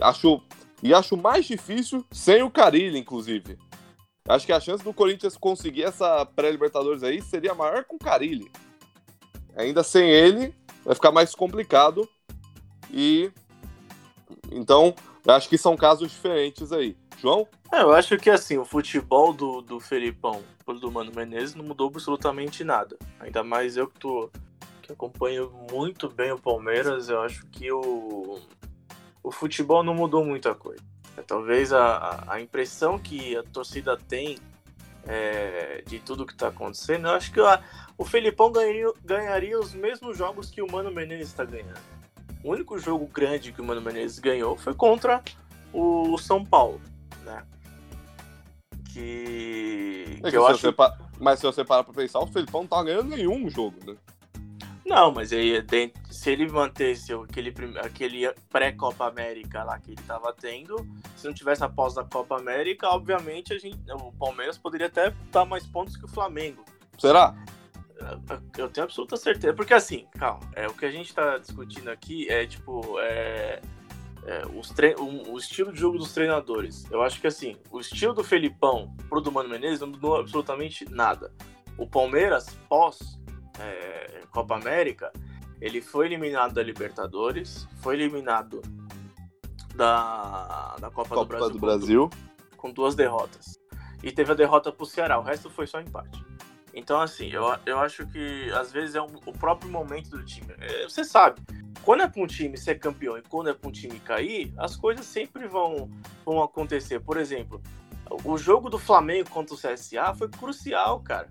[0.00, 0.40] Acho,
[0.82, 3.58] e acho mais difícil sem o Carilli, inclusive.
[4.28, 8.50] Acho que a chance do Corinthians conseguir essa pré-Libertadores aí seria maior com o Carilli.
[9.56, 12.06] Ainda sem ele, vai ficar mais complicado.
[12.92, 13.30] E.
[14.52, 14.94] Então,
[15.26, 16.96] acho que são casos diferentes aí.
[17.18, 17.48] João?
[17.72, 21.64] É, eu acho que assim, o futebol do, do Felipão pro do Mano Menezes não
[21.64, 22.96] mudou absolutamente nada.
[23.20, 24.30] Ainda mais eu que tô
[24.82, 28.40] que acompanho muito bem o Palmeiras, eu acho que o
[29.22, 30.82] o futebol não mudou muita coisa.
[31.18, 34.38] É, talvez a, a impressão que a torcida tem
[35.06, 37.62] é, de tudo que está acontecendo, eu acho que a,
[37.96, 41.80] o Felipão ganharia, ganharia os mesmos jogos que o Mano Menezes está ganhando.
[42.44, 45.22] O único jogo grande que o Mano Menezes ganhou foi contra
[45.72, 46.80] o São Paulo,
[47.24, 47.42] né?
[48.92, 52.68] Que, É que eu acho pa- Mas se você parar pra pensar, o Felipão não
[52.68, 53.96] tá ganhando nenhum jogo, né?
[54.88, 60.32] Não, mas aí dentro- se ele mantesse aquele, aquele pré-Copa América lá que ele estava
[60.32, 60.76] tendo,
[61.14, 65.44] se não tivesse a da Copa América, obviamente a gente, o Palmeiras poderia até dar
[65.44, 66.64] mais pontos que o Flamengo.
[66.98, 67.36] Será?
[68.56, 69.52] Eu tenho absoluta certeza.
[69.52, 72.98] Porque assim, calma, é, o que a gente tá discutindo aqui é tipo.
[73.00, 73.60] É,
[74.24, 76.90] é, os tre o, o estilo de jogo dos treinadores.
[76.90, 80.84] Eu acho que assim, o estilo do Felipão pro do Mano Menezes não mudou absolutamente
[80.88, 81.32] nada.
[81.76, 83.18] O Palmeiras, pós
[83.60, 85.12] é, Copa América,
[85.60, 88.62] ele foi eliminado da Libertadores, foi eliminado
[89.74, 92.10] da, da Copa, Copa do Brasil, do com- Brasil.
[92.56, 93.58] com duas derrotas.
[94.02, 96.24] E teve a derrota pro Ceará, o resto foi só empate.
[96.74, 100.54] Então, assim, eu, eu acho que às vezes é um- o próprio momento do time.
[100.60, 101.40] É, você sabe,
[101.82, 104.76] quando é pra um time ser campeão e quando é pra um time cair, as
[104.76, 105.90] coisas sempre vão,
[106.24, 107.00] vão acontecer.
[107.00, 107.60] Por exemplo,
[108.24, 111.28] o jogo do Flamengo contra o CSA foi crucial, cara.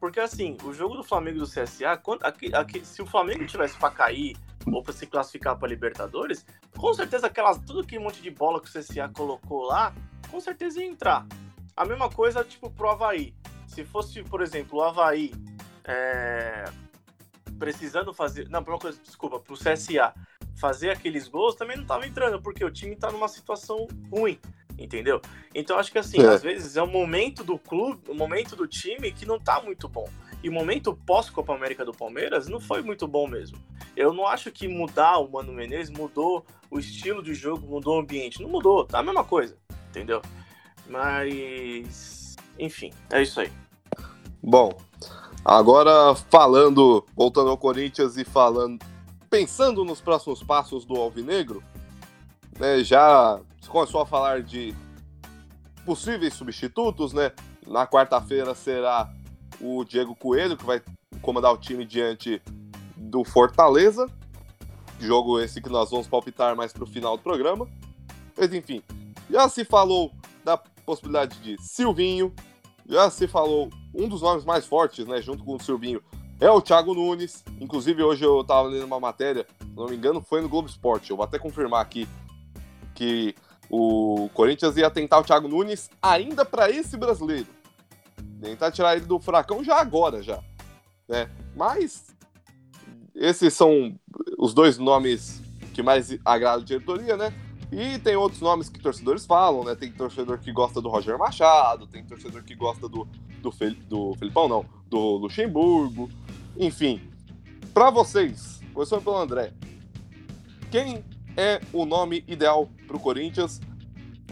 [0.00, 3.46] Porque assim, o jogo do Flamengo e do CSA, quando, aqui, aqui- se o Flamengo
[3.46, 4.34] tivesse pra cair
[4.66, 8.68] ou pra se classificar pra Libertadores, com certeza aquelas, tudo aquele monte de bola que
[8.68, 9.92] o CSA colocou lá,
[10.30, 11.26] com certeza ia entrar.
[11.76, 13.34] A mesma coisa, tipo, pro Havaí.
[13.66, 15.32] Se fosse, por exemplo, o Havaí
[15.84, 16.64] é,
[17.58, 18.48] precisando fazer.
[18.48, 20.14] Não, uma coisa, desculpa, pro CSA
[20.56, 24.38] fazer aqueles gols também não tava entrando, porque o time tá numa situação ruim,
[24.80, 25.20] entendeu?
[25.54, 26.26] Então acho que assim, É.
[26.26, 29.88] às vezes é o momento do clube, o momento do time que não tá muito
[29.88, 30.08] bom.
[30.42, 33.58] E o momento pós-Copa América do Palmeiras não foi muito bom mesmo.
[33.94, 38.00] Eu não acho que mudar o Mano Menezes mudou o estilo de jogo, mudou o
[38.00, 38.40] ambiente.
[38.40, 39.56] Não mudou, tá a mesma coisa,
[39.90, 40.22] entendeu?
[40.88, 42.36] Mas.
[42.58, 43.52] Enfim, é isso aí.
[44.42, 44.72] Bom,
[45.44, 48.84] agora falando, voltando ao Corinthians e falando,
[49.28, 51.62] pensando nos próximos passos do Alvinegro,
[52.58, 54.74] né, já começou a falar de
[55.84, 57.32] possíveis substitutos, né?
[57.66, 59.12] Na quarta-feira será
[59.60, 60.82] o Diego Coelho, que vai
[61.20, 62.40] comandar o time diante
[62.96, 64.06] do Fortaleza.
[64.98, 67.68] Jogo esse que nós vamos palpitar mais pro final do programa.
[68.36, 68.82] Mas enfim,
[69.28, 70.12] já se falou
[70.44, 72.34] da possibilidade de Silvinho,
[72.88, 76.02] já se falou um dos nomes mais fortes, né, junto com o Silvinho,
[76.40, 77.44] é o Thiago Nunes.
[77.60, 81.10] Inclusive, hoje eu tava lendo uma matéria, se não me engano, foi no Globo Esporte.
[81.10, 82.08] Eu vou até confirmar aqui
[82.94, 83.34] que
[83.70, 87.46] o Corinthians ia tentar o Thiago Nunes ainda para esse brasileiro.
[88.40, 90.42] Tentar tirar ele do furacão já agora, já.
[91.08, 91.30] Né?
[91.54, 92.14] Mas
[93.14, 93.94] esses são
[94.36, 95.40] os dois nomes
[95.72, 97.32] que mais agradam a diretoria, né?
[97.70, 99.76] E tem outros nomes que torcedores falam, né?
[99.76, 103.06] Tem torcedor que gosta do Roger Machado, tem torcedor que gosta do,
[103.40, 106.10] do, Fel, do Felipão, não, do Luxemburgo.
[106.56, 107.00] Enfim,
[107.72, 109.52] para vocês, começando pelo André,
[110.70, 111.04] quem
[111.40, 113.60] é o nome ideal para o Corinthians?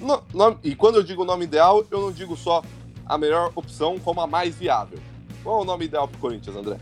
[0.01, 0.23] No,
[0.63, 2.63] e quando eu digo nome ideal, eu não digo só
[3.07, 4.99] a melhor opção, como a mais viável.
[5.43, 6.79] Qual é o nome ideal para o Corinthians, André?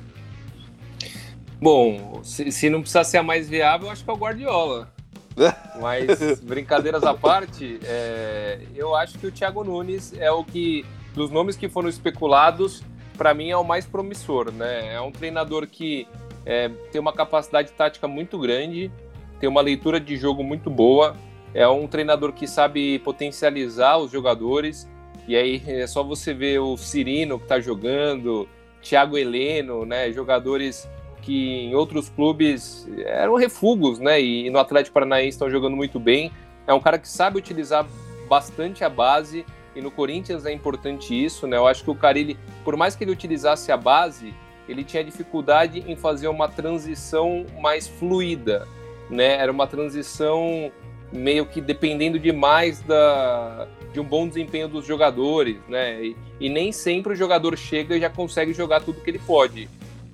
[1.60, 4.92] Bom, se, se não precisar ser a mais viável, eu acho que é o Guardiola.
[5.80, 10.84] Mas, brincadeiras à parte, é, eu acho que o Thiago Nunes é o que,
[11.14, 12.82] dos nomes que foram especulados,
[13.16, 14.94] para mim é o mais promissor, né?
[14.94, 16.06] É um treinador que
[16.44, 18.90] é, tem uma capacidade tática muito grande,
[19.38, 21.16] tem uma leitura de jogo muito boa,
[21.54, 24.88] é um treinador que sabe potencializar os jogadores,
[25.26, 28.48] e aí é só você ver o Cirino que está jogando,
[28.80, 30.12] Thiago Heleno, né?
[30.12, 30.88] Jogadores
[31.22, 34.20] que em outros clubes eram refugos, né?
[34.20, 36.30] E no Atlético Paranaense estão jogando muito bem.
[36.66, 37.84] É um cara que sabe utilizar
[38.28, 39.44] bastante a base
[39.74, 41.56] e no Corinthians é importante isso, né?
[41.56, 44.32] Eu acho que o Carilli, por mais que ele utilizasse a base,
[44.68, 48.66] ele tinha dificuldade em fazer uma transição mais fluida,
[49.10, 49.36] né?
[49.36, 50.70] Era uma transição
[51.12, 56.04] meio que dependendo demais da, de um bom desempenho dos jogadores, né?
[56.04, 59.68] E, e nem sempre o jogador chega e já consegue jogar tudo que ele pode.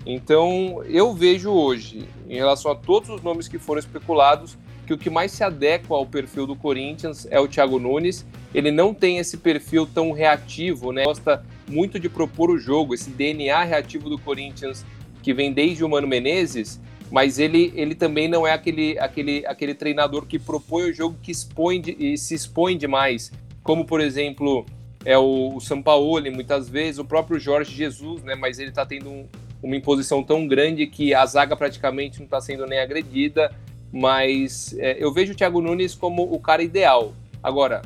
[0.05, 4.98] Então, eu vejo hoje, em relação a todos os nomes que foram especulados, que o
[4.98, 8.26] que mais se adequa ao perfil do Corinthians é o Thiago Nunes.
[8.52, 11.05] Ele não tem esse perfil tão reativo, né?
[11.05, 14.85] Gosta muito de propor o jogo, esse DNA reativo do Corinthians
[15.22, 16.81] que vem desde o Mano Menezes,
[17.12, 21.31] mas ele, ele também não é aquele, aquele, aquele treinador que propõe o jogo que
[21.31, 23.31] expõe de, e se expõe demais,
[23.62, 24.64] como por exemplo
[25.05, 28.35] é o, o Sampaoli, muitas vezes, o próprio Jorge Jesus, né?
[28.35, 29.29] Mas ele está tendo um,
[29.62, 33.55] uma imposição tão grande que a zaga praticamente não está sendo nem agredida.
[33.92, 37.12] mas é, eu vejo o Thiago Nunes como o cara ideal.
[37.42, 37.83] Agora,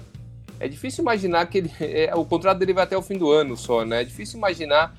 [0.60, 3.56] é difícil imaginar que ele, é, o contrato dele vai até o fim do ano
[3.56, 4.02] só, né?
[4.02, 4.94] É difícil imaginar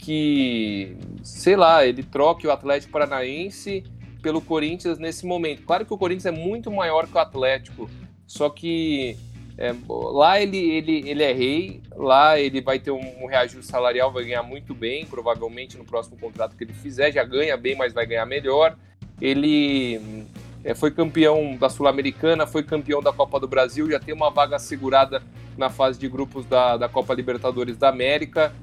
[0.00, 3.84] que, sei lá, ele troque o Atlético Paranaense
[4.22, 5.62] pelo Corinthians nesse momento.
[5.62, 7.88] Claro que o Corinthians é muito maior que o Atlético,
[8.26, 9.16] só que
[9.58, 14.10] é, lá ele, ele, ele é rei, lá ele vai ter um, um reajuste salarial,
[14.10, 17.92] vai ganhar muito bem, provavelmente no próximo contrato que ele fizer, já ganha bem, mas
[17.92, 18.76] vai ganhar melhor.
[19.20, 20.24] Ele
[20.64, 24.56] é, foi campeão da Sul-Americana, foi campeão da Copa do Brasil, já tem uma vaga
[24.56, 25.22] assegurada
[25.58, 28.54] na fase de grupos da, da Copa Libertadores da América.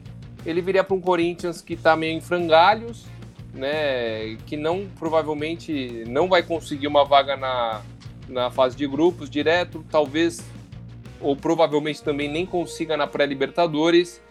[0.47, 3.05] Ele viria para um Corinthians que está meio em frangalhos,
[3.53, 7.81] né, que não provavelmente não vai conseguir uma vaga na,
[8.29, 10.41] na fase de grupos direto, talvez
[11.19, 14.21] ou provavelmente também nem consiga na pré-Libertadores.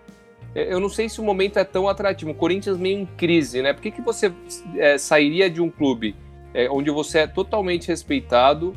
[0.55, 2.31] É, eu não sei se o momento é tão atrativo.
[2.31, 3.73] O Corinthians meio em crise, né?
[3.75, 4.33] Por que, que você
[4.77, 6.15] é, sairia de um clube
[6.55, 8.75] é, onde você é totalmente respeitado,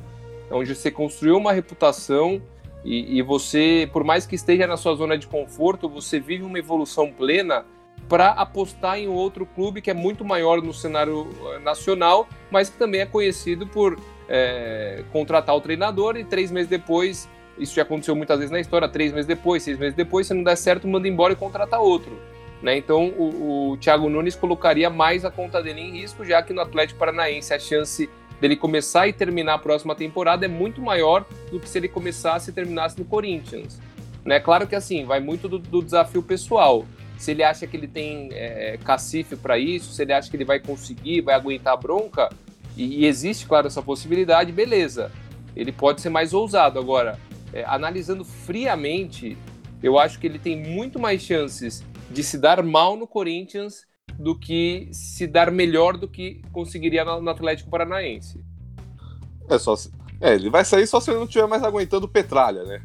[0.52, 2.42] onde você construiu uma reputação
[2.84, 6.58] e, e, você, por mais que esteja na sua zona de conforto, você vive uma
[6.58, 7.66] evolução plena
[8.08, 12.78] para apostar em outro clube que é muito maior no cenário eh, nacional, mas que
[12.78, 18.16] também é conhecido por é, contratar o treinador e três meses depois isso já aconteceu
[18.16, 21.08] muitas vezes na história, três meses depois, seis meses depois, se não der certo, manda
[21.08, 22.18] embora e contrata outro.
[22.64, 22.78] Né?
[22.78, 26.62] Então o, o Thiago Nunes colocaria mais a conta dele em risco, já que no
[26.62, 31.60] Atlético Paranaense a chance dele começar e terminar a próxima temporada é muito maior do
[31.60, 33.80] que se ele começasse e terminasse no Corinthians.
[34.24, 34.40] Né?
[34.40, 36.86] Claro que assim, vai muito do, do desafio pessoal.
[37.18, 40.46] Se ele acha que ele tem é, cacife para isso, se ele acha que ele
[40.46, 42.30] vai conseguir, vai aguentar a bronca,
[42.78, 45.12] e, e existe, claro, essa possibilidade, beleza.
[45.54, 46.80] Ele pode ser mais ousado.
[46.80, 47.20] Agora,
[47.52, 49.38] é, analisando friamente,
[49.84, 53.86] eu acho que ele tem muito mais chances de se dar mal no Corinthians
[54.20, 58.44] do que se dar melhor do que conseguiria no, no Atlético Paranaense.
[59.50, 59.92] É só se...
[60.20, 62.82] É, ele vai sair só se ele não estiver mais aguentando Petralha, né?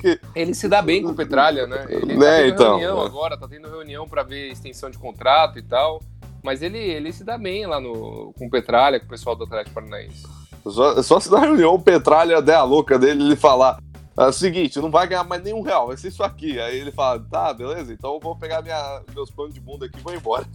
[0.00, 0.20] Que...
[0.34, 1.86] Ele se dá bem com Petralha, né?
[1.88, 3.06] Ele tá é, tendo então, reunião é.
[3.06, 6.02] agora, tá tendo reunião para ver extensão de contrato e tal.
[6.42, 9.74] Mas ele, ele se dá bem lá no, com Petralha, com o pessoal do Atlético
[9.74, 10.26] Paranaense.
[10.66, 13.78] Só, só se na reunião o Petralha der a louca dele ele falar.
[14.16, 16.60] É o seguinte, não vai ganhar mais nenhum real, vai ser isso aqui.
[16.60, 19.98] Aí ele fala, tá, beleza, então eu vou pegar minha, meus planos de bunda aqui
[19.98, 20.46] e vou embora.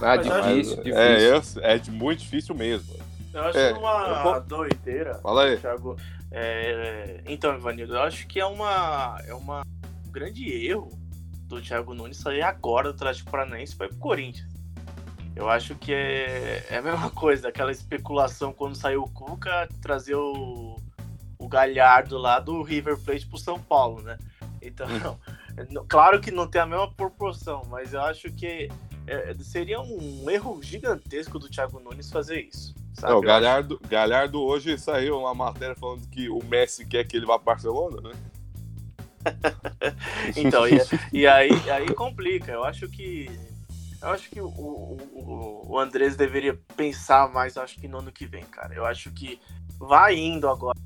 [0.00, 1.62] Ah, difícil, difícil.
[1.62, 2.96] É, é, muito difícil mesmo.
[3.32, 4.40] Eu acho é, uma eu...
[4.42, 5.14] doideira.
[5.16, 5.56] Fala aí.
[5.58, 5.96] Thiago.
[6.30, 9.62] É, então, Ivanildo, eu acho que é uma, é uma
[10.06, 10.88] um grande erro
[11.46, 14.48] do Thiago Nunes sair agora do Atlético Paranaense para ir pro Corinthians.
[15.34, 20.16] Eu acho que é, é a mesma coisa, aquela especulação quando saiu o Cuca, trazer
[20.16, 20.67] o,
[21.48, 24.18] o Galhardo lá do River Plate pro São Paulo, né?
[24.60, 25.84] Então, hum.
[25.88, 28.68] claro que não tem a mesma proporção, mas eu acho que
[29.06, 32.74] é, seria um erro gigantesco do Thiago Nunes fazer isso.
[32.92, 33.14] Sabe?
[33.14, 37.24] É, o Galhardo, Galhardo hoje saiu uma matéria falando que o Messi quer que ele
[37.24, 38.14] vá para Barcelona, né?
[40.36, 40.78] então, e,
[41.12, 42.52] e, aí, aí complica.
[42.52, 43.30] Eu acho que
[44.00, 48.26] eu acho que o, o, o Andrés deveria pensar mais, acho que no ano que
[48.26, 48.74] vem, cara.
[48.74, 49.40] Eu acho que
[49.78, 50.78] vai indo agora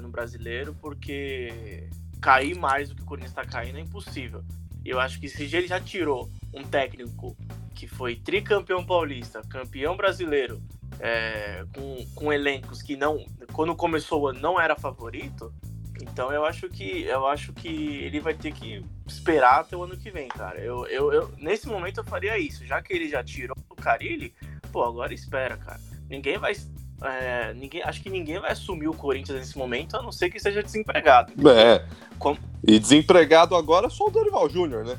[0.00, 1.88] no brasileiro, porque
[2.20, 4.44] cair mais do que o Corinthians está caindo é impossível.
[4.84, 7.36] Eu acho que se ele já tirou um técnico
[7.74, 10.60] que foi tricampeão paulista, campeão brasileiro,
[11.00, 15.52] é, com, com elencos que não, quando começou o ano não era favorito,
[16.00, 19.96] então eu acho que eu acho que ele vai ter que esperar até o ano
[19.96, 20.58] que vem, cara.
[20.58, 24.34] Eu, eu, eu nesse momento eu faria isso, já que ele já tirou o Carilli,
[24.72, 25.80] pô, agora espera, cara.
[26.08, 26.54] Ninguém vai
[27.04, 30.38] é, ninguém, acho que ninguém vai assumir o Corinthians nesse momento, a não ser que
[30.38, 31.32] seja desempregado.
[31.50, 31.86] É.
[32.18, 32.38] Como...
[32.66, 34.98] E desempregado agora é só o Dorival Júnior, né?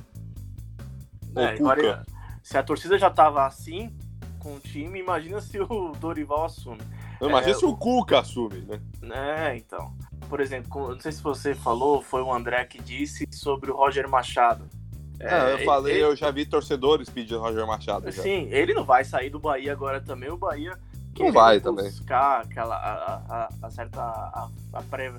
[1.36, 2.06] É, agora,
[2.44, 3.96] se a torcida já tava assim
[4.40, 6.82] com o time, imagina se o Dorival assume.
[7.22, 8.80] imagina é, se o Cuca assume, né?
[9.12, 9.96] É, então
[10.34, 14.10] por exemplo, não sei se você falou, foi o André que disse sobre o Roger
[14.10, 14.66] Machado.
[15.20, 18.12] É, eu falei, ele, eu já vi torcedores pedindo Roger Machado.
[18.12, 18.24] Já.
[18.24, 20.32] Sim, ele não vai sair do Bahia agora também.
[20.32, 20.76] O Bahia
[21.22, 21.86] não vai também.
[21.86, 25.14] buscar aquela a, a, a certa a, a, pré,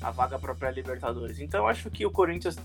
[0.00, 1.38] a vaga para pré-Libertadores.
[1.40, 2.56] Então eu acho que o Corinthians,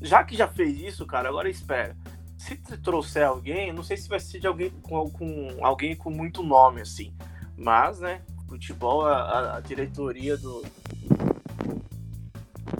[0.00, 1.96] já que já fez isso, cara, agora espera.
[2.38, 6.42] Se trouxer alguém, não sei se vai ser de alguém com, com alguém com muito
[6.42, 7.12] nome assim,
[7.56, 10.64] mas né, futebol a, a diretoria do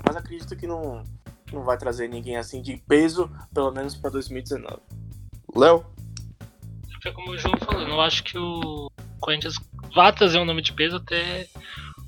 [0.07, 1.05] mas acredito que não,
[1.53, 4.79] não vai trazer ninguém assim de peso, pelo menos para 2019.
[5.55, 5.85] Léo?
[7.05, 8.91] É como o João falou, não acho que o
[9.21, 9.55] Corinthians
[9.95, 11.47] vá trazer um nome de peso até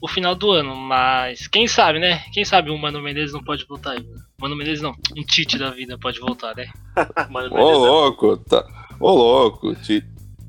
[0.01, 2.25] o final do ano, mas quem sabe, né?
[2.33, 4.07] Quem sabe o Mano Menezes não pode voltar aí.
[4.39, 6.69] Mano Menezes não, um Tite da vida pode voltar, né?
[7.53, 8.65] Ô louco, tá.
[8.99, 10.07] Ô louco, Tite.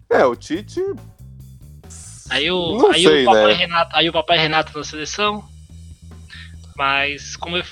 [0.09, 0.80] É, o Tite
[2.30, 3.53] Aí o, Não aí, sei, o papai né?
[3.53, 5.47] Renato, aí o papai Renato na seleção.
[6.76, 7.64] Mas como eu.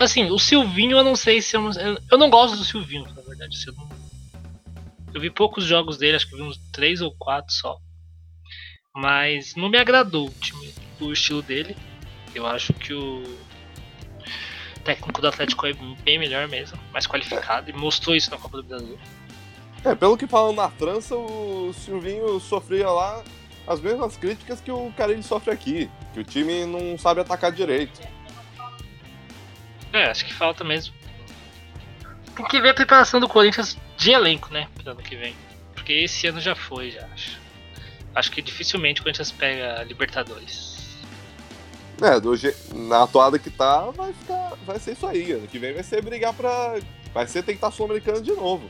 [0.00, 1.70] Assim, o Silvinho eu não sei se eu não.
[2.10, 3.56] Eu, não gosto do Silvinho, na verdade.
[3.66, 3.88] Eu, não-
[5.14, 7.78] eu vi poucos jogos dele, acho que eu vi uns três ou quatro só.
[8.94, 11.76] Mas não me agradou o time, o estilo dele.
[12.34, 13.22] Eu acho que o
[14.84, 15.72] técnico do Atlético é
[16.02, 18.98] bem melhor mesmo, mais qualificado, e mostrou isso na Copa do Brasil.
[19.84, 23.22] É, pelo que falam na França, o Silvinho sofria lá
[23.66, 28.00] as mesmas críticas que o Carilli sofre aqui, que o time não sabe atacar direito.
[29.92, 30.94] É, acho que falta mesmo.
[32.36, 34.68] Tem que ver a preparação do Corinthians de elenco, né?
[34.74, 35.34] Pro ano que vem.
[35.74, 37.41] Porque esse ano já foi, já acho.
[38.14, 40.72] Acho que dificilmente o Corinthians pega a Libertadores.
[42.00, 44.52] É, do je- na atuada que tá, vai ficar.
[44.66, 45.32] Vai ser isso aí.
[45.32, 46.78] Ano que vem vai ser brigar pra.
[47.14, 48.68] Vai ser tentar sul-americano de novo.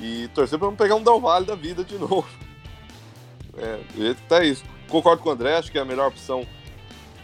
[0.00, 2.26] E torcer pra não pegar um Del Valle da vida de novo.
[3.56, 4.64] É, do jeito que tá isso.
[4.88, 6.46] Concordo com o André, acho que a melhor opção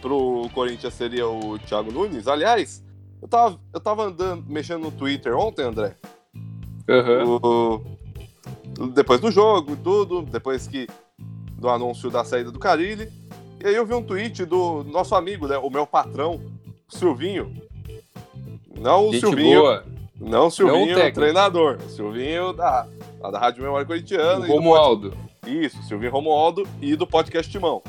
[0.01, 2.27] pro Corinthians seria o Thiago Nunes.
[2.27, 2.83] Aliás,
[3.21, 5.95] eu tava, eu tava andando, mexendo no Twitter ontem, André.
[6.89, 7.25] Aham.
[7.25, 10.87] o- depois do jogo, tudo, depois que
[11.63, 13.09] do anúncio da saída do Carilli.
[13.63, 16.41] E aí eu vi um tweet do nosso amigo, né, o meu patrão,
[16.89, 17.55] Silvinho.
[18.77, 19.85] Não o Gente Silvinho, boa.
[20.19, 22.85] não o Silvinho, Não o treinador, Silvinho da,
[23.31, 24.41] da Rádio Memória Corintiana.
[24.41, 25.13] O e do Romualdo.
[25.47, 27.81] isso, Silvinho Romualdo e do podcast Timão.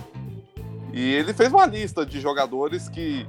[0.93, 3.27] E ele fez uma lista de jogadores que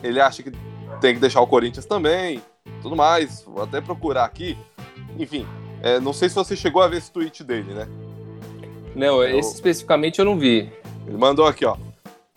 [0.00, 0.52] ele acha que
[1.00, 2.40] tem que deixar o Corinthians também,
[2.80, 3.42] tudo mais.
[3.42, 4.56] Vou até procurar aqui.
[5.18, 5.44] Enfim,
[5.82, 7.88] é, não sei se você chegou a ver esse tweet dele, né?
[8.96, 10.72] Não, Eu- esse especificamente eu não vi.
[11.06, 11.76] Ele mandou aqui, ó.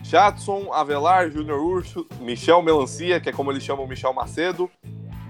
[0.02, 4.70] Jadson, Avelar, Júnior Urso, Michel Melancia, que é como eles chamam Michel Macedo,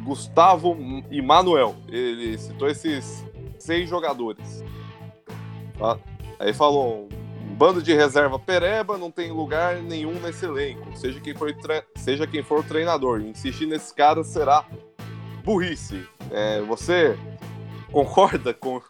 [0.03, 0.75] Gustavo
[1.11, 1.75] e Manuel.
[1.87, 3.25] Ele citou esses
[3.57, 4.63] seis jogadores.
[5.77, 5.97] Tá?
[6.39, 7.07] Aí falou:
[7.47, 10.95] um bando de reserva pereba, não tem lugar nenhum nesse elenco.
[10.97, 11.53] Seja quem for,
[11.95, 13.21] seja quem for o treinador.
[13.21, 14.65] Insistir nesses caras será
[15.43, 16.05] burrice.
[16.31, 17.17] É, você
[17.91, 18.81] concorda com,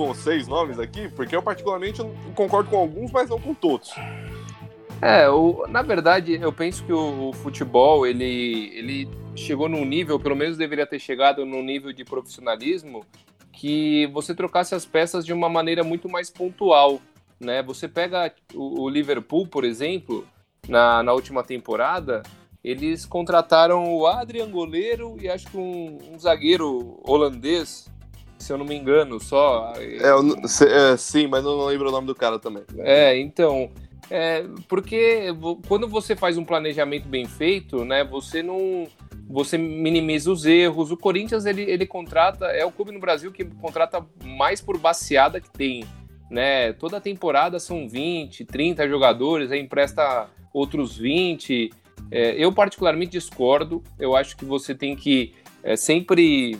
[0.00, 1.10] com seis nomes aqui?
[1.10, 2.00] Porque eu, particularmente,
[2.34, 3.92] concordo com alguns, mas não com todos.
[5.02, 10.18] É, o, na verdade, eu penso que o, o futebol, ele, ele chegou num nível,
[10.18, 13.04] pelo menos deveria ter chegado num nível de profissionalismo,
[13.52, 16.98] que você trocasse as peças de uma maneira muito mais pontual,
[17.38, 17.62] né?
[17.62, 20.26] Você pega o, o Liverpool, por exemplo,
[20.66, 22.22] na, na última temporada,
[22.64, 27.90] eles contrataram o Adrian goleiro e acho que um, um zagueiro holandês,
[28.40, 29.72] se eu não me engano, só.
[29.76, 32.62] É, eu se- é, sim, mas eu não lembro o nome do cara também.
[32.78, 33.70] É, então,
[34.10, 35.26] é, porque
[35.68, 38.86] quando você faz um planejamento bem feito, né, você não,
[39.28, 40.90] você minimiza os erros.
[40.90, 45.40] O Corinthians ele, ele contrata, é o clube no Brasil que contrata mais por baseada
[45.40, 45.84] que tem,
[46.30, 46.72] né?
[46.72, 51.70] Toda temporada são 20, 30 jogadores, aí empresta outros 20.
[52.10, 53.82] É, eu particularmente discordo.
[53.98, 55.32] Eu acho que você tem que
[55.62, 56.56] é, sempre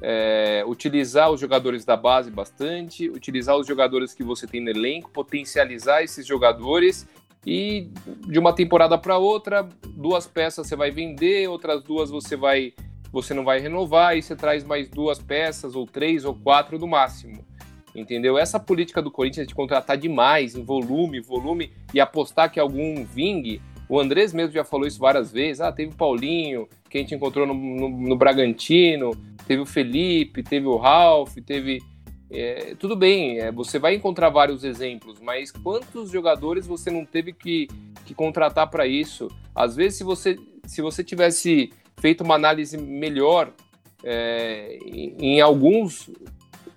[0.00, 5.10] é, utilizar os jogadores da base bastante, utilizar os jogadores que você tem no elenco,
[5.10, 7.08] potencializar esses jogadores
[7.46, 7.88] e
[8.26, 12.74] de uma temporada para outra, duas peças você vai vender, outras duas você vai
[13.12, 16.86] você não vai renovar e você traz mais duas peças ou três ou quatro no
[16.86, 17.46] máximo.
[17.94, 18.36] Entendeu?
[18.36, 23.62] Essa política do Corinthians de contratar demais em volume, volume e apostar que algum vingue.
[23.88, 25.60] O Andrés mesmo já falou isso várias vezes.
[25.60, 29.12] Ah, teve o Paulinho, que a gente encontrou no, no, no Bragantino,
[29.46, 31.78] teve o Felipe, teve o Ralf, teve.
[32.30, 37.32] é, tudo bem, é, você vai encontrar vários exemplos, mas quantos jogadores você não teve
[37.32, 37.68] que,
[38.04, 39.28] que contratar para isso?
[39.54, 43.52] Às vezes, se você, se você tivesse feito uma análise melhor
[44.04, 46.10] é, em, em alguns,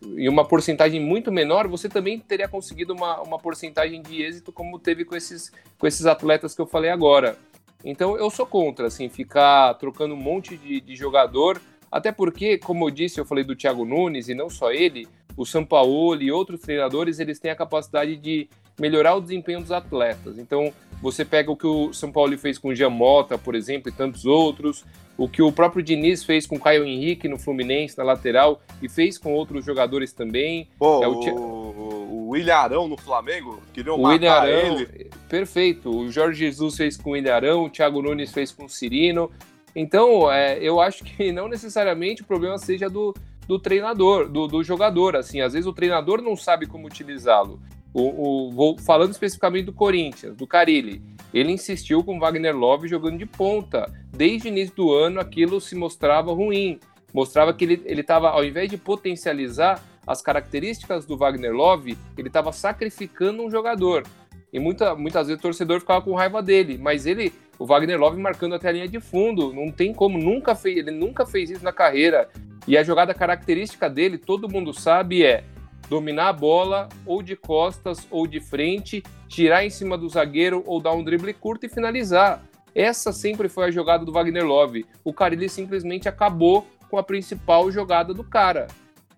[0.01, 4.79] em uma porcentagem muito menor, você também teria conseguido uma, uma porcentagem de êxito como
[4.79, 7.37] teve com esses, com esses atletas que eu falei agora.
[7.83, 12.85] Então eu sou contra, assim, ficar trocando um monte de, de jogador até porque, como
[12.85, 16.61] eu disse, eu falei do Thiago Nunes e não só ele, o Sampaoli e outros
[16.61, 18.47] treinadores, eles têm a capacidade de
[18.79, 20.37] melhorar o desempenho dos atletas.
[20.37, 20.71] Então,
[21.01, 24.85] você pega o que o Sampaoli fez com o Giamota, por exemplo, e tantos outros,
[25.19, 28.87] o que o próprio Diniz fez com o Caio Henrique no Fluminense, na lateral, e
[28.89, 30.67] fez com outros jogadores também.
[30.79, 34.79] Pô, É o o, o, o William Arão no Flamengo, queriam O matar William Arão,
[34.79, 35.09] ele.
[35.27, 35.89] perfeito.
[35.89, 39.29] O Jorge Jesus fez com o William Arão, o Thiago Nunes fez com o Cirino.
[39.75, 43.13] Então, é, eu acho que não necessariamente o problema seja do,
[43.47, 45.15] do treinador, do, do jogador.
[45.15, 47.59] Assim, às vezes o treinador não sabe como utilizá-lo.
[47.93, 51.01] O, o- vou- falando especificamente do Corinthians, do Carilli,
[51.33, 53.91] ele insistiu com Wagner Love jogando de ponta.
[54.11, 56.79] Desde o início do ano, aquilo se mostrava ruim.
[57.13, 62.51] Mostrava que ele estava, ao invés de potencializar, as características do Wagner Love, ele estava
[62.51, 64.03] sacrificando um jogador.
[64.51, 68.19] E muita, muitas vezes o torcedor ficava com raiva dele, mas ele, o Wagner Love
[68.19, 71.63] marcando até a linha de fundo, não tem como, nunca fez, ele nunca fez isso
[71.63, 72.27] na carreira.
[72.67, 75.43] E a jogada característica dele, todo mundo sabe, é
[75.89, 80.79] dominar a bola ou de costas ou de frente, tirar em cima do zagueiro ou
[80.79, 82.43] dar um drible curto e finalizar.
[82.75, 84.85] Essa sempre foi a jogada do Wagner Love.
[85.03, 88.67] O Carilli simplesmente acabou com a principal jogada do cara.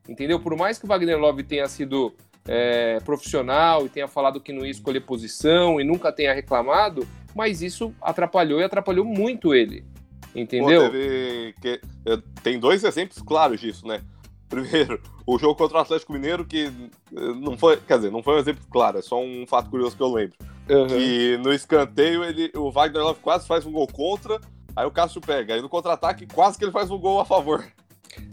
[0.07, 0.39] Entendeu?
[0.39, 2.13] Por mais que o Wagner Love tenha sido
[2.47, 7.61] é, profissional e tenha falado que não ia escolher posição e nunca tenha reclamado, mas
[7.61, 9.85] isso atrapalhou e atrapalhou muito ele.
[10.33, 10.85] Entendeu?
[10.85, 11.81] Pô, que...
[12.05, 14.01] Eh, tem dois exemplos claros disso, né?
[14.51, 18.35] Primeiro, o jogo contra o Atlético Mineiro, que eh, não foi, quer dizer, não foi
[18.35, 20.35] um exemplo claro, é só um fato curioso que eu lembro.
[20.69, 20.87] Uhum.
[20.87, 24.41] Que no escanteio ele, o Wagner Love quase faz um gol contra,
[24.75, 25.53] aí o Cássio pega.
[25.53, 27.65] Aí no contra-ataque quase que ele faz um gol a favor.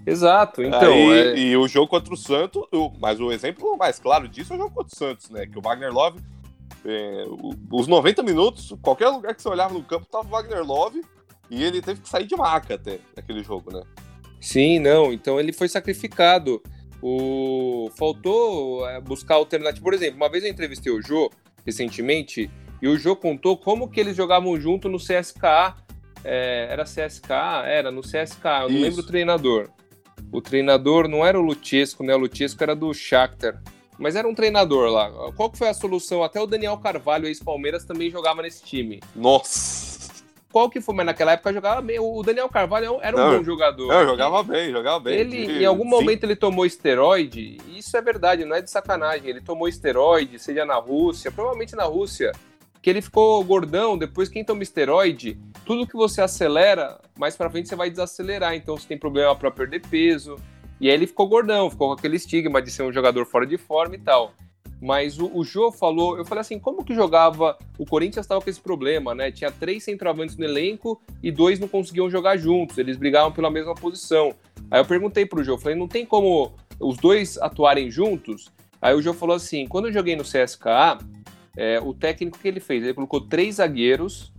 [0.05, 0.93] Exato, então.
[0.93, 1.39] Aí, é...
[1.39, 2.65] E o jogo contra o Santos,
[2.99, 5.47] mas o exemplo mais claro disso é o jogo contra o Santos, né?
[5.47, 6.21] Que o Wagner Love,
[6.85, 7.25] é,
[7.71, 11.01] os 90 minutos, qualquer lugar que você olhava no campo, tava o Wagner Love
[11.49, 13.83] e ele teve que sair de maca até naquele jogo, né?
[14.41, 15.13] Sim, não.
[15.13, 16.63] Então ele foi sacrificado.
[17.03, 17.91] O...
[17.97, 19.83] Faltou é, buscar alternativa.
[19.83, 21.31] Por exemplo, uma vez eu entrevistei o Jô
[21.65, 25.77] recentemente e o Jô contou como que eles jogavam junto no CSKA.
[26.25, 27.63] É, era CSKA?
[27.67, 28.63] Era, no CSKA.
[28.63, 29.71] Eu não lembro o treinador.
[30.33, 32.15] O treinador não era o Luchesco, né?
[32.15, 33.63] O Luchesco era do Shakhtar.
[33.99, 35.33] Mas era um treinador lá.
[35.33, 36.23] Qual que foi a solução?
[36.23, 39.01] Até o Daniel Carvalho, ex-Palmeiras, também jogava nesse time.
[39.15, 40.08] Nossa!
[40.53, 41.99] Qual que foi, mas naquela época jogava bem.
[41.99, 43.89] O Daniel Carvalho era um não, bom jogador.
[43.89, 45.19] Não, jogava bem, jogava bem.
[45.19, 46.27] Ele, em algum momento, Sim.
[46.27, 49.29] ele tomou esteroide, e isso é verdade, não é de sacanagem.
[49.29, 52.33] Ele tomou esteroide, seja na Rússia, provavelmente na Rússia,
[52.81, 53.99] que ele ficou gordão.
[53.99, 58.55] Depois, quem toma esteroide, tudo que você acelera, mais pra frente você vai desacelerar.
[58.55, 60.37] Então, você tem problema para perder peso.
[60.81, 63.59] E aí ele ficou gordão, ficou com aquele estigma de ser um jogador fora de
[63.59, 64.33] forma e tal.
[64.81, 67.59] Mas o, o Jô falou, eu falei assim, como que jogava?
[67.77, 69.31] O Corinthians estava com esse problema, né?
[69.33, 73.75] Tinha três centroavantes no elenco e dois não conseguiam jogar juntos, eles brigavam pela mesma
[73.75, 74.35] posição.
[74.71, 78.51] Aí eu perguntei pro Jô, falei, não tem como os dois atuarem juntos?
[78.81, 80.99] Aí o Jô falou assim, quando eu joguei no CSKA,
[81.57, 84.33] é, o técnico que ele fez, ele colocou três zagueiros,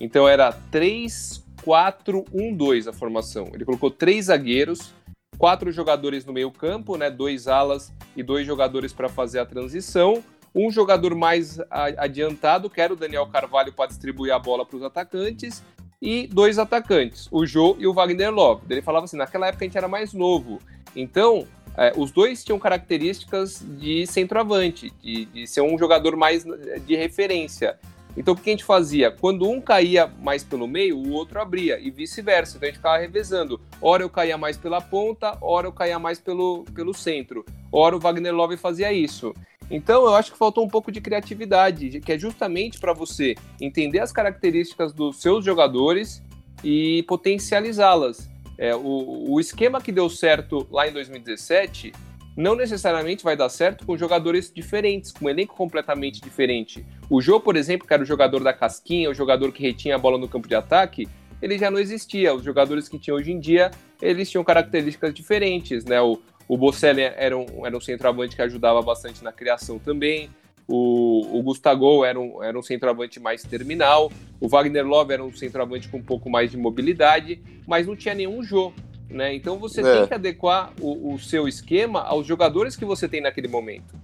[0.00, 3.50] então era 3, 4, 1, 2 a formação.
[3.52, 4.92] Ele colocou três zagueiros,
[5.38, 10.22] quatro jogadores no meio campo, né, dois alas e dois jogadores para fazer a transição,
[10.54, 11.58] um jogador mais
[11.98, 15.62] adiantado, que era o Daniel Carvalho para distribuir a bola para os atacantes,
[16.00, 18.62] e dois atacantes, o Jô e o Wagner Love.
[18.68, 20.60] Ele falava assim, naquela época a gente era mais novo,
[20.94, 26.44] então é, os dois tinham características de centroavante, de, de ser um jogador mais
[26.86, 27.78] de referência.
[28.16, 29.10] Então o que a gente fazia?
[29.10, 32.56] Quando um caía mais pelo meio, o outro abria, e vice-versa.
[32.56, 33.60] Então a gente ficava revezando.
[33.80, 37.44] Ora eu caía mais pela ponta, ora eu caía mais pelo, pelo centro.
[37.72, 39.34] Ora o Wagner Love fazia isso.
[39.70, 43.98] Então eu acho que faltou um pouco de criatividade, que é justamente para você entender
[43.98, 46.22] as características dos seus jogadores
[46.62, 48.30] e potencializá-las.
[48.56, 51.92] É, o, o esquema que deu certo lá em 2017
[52.36, 56.84] não necessariamente vai dar certo com jogadores diferentes, com um elenco completamente diferente.
[57.08, 59.98] O Jô, por exemplo, que era o jogador da casquinha, o jogador que retinha a
[59.98, 61.08] bola no campo de ataque,
[61.40, 62.34] ele já não existia.
[62.34, 63.70] Os jogadores que tinham hoje em dia,
[64.00, 66.00] eles tinham características diferentes, né?
[66.00, 70.28] O, o Bocelli era um, era um centroavante que ajudava bastante na criação também.
[70.66, 74.10] O, o Gustavo era um, era um centroavante mais terminal.
[74.40, 78.14] O Wagner Love era um centroavante com um pouco mais de mobilidade, mas não tinha
[78.14, 78.72] nenhum Jô.
[79.14, 79.32] Né?
[79.32, 79.98] Então você é.
[79.98, 83.94] tem que adequar o, o, seu esquema aos jogadores que você tem naquele momento.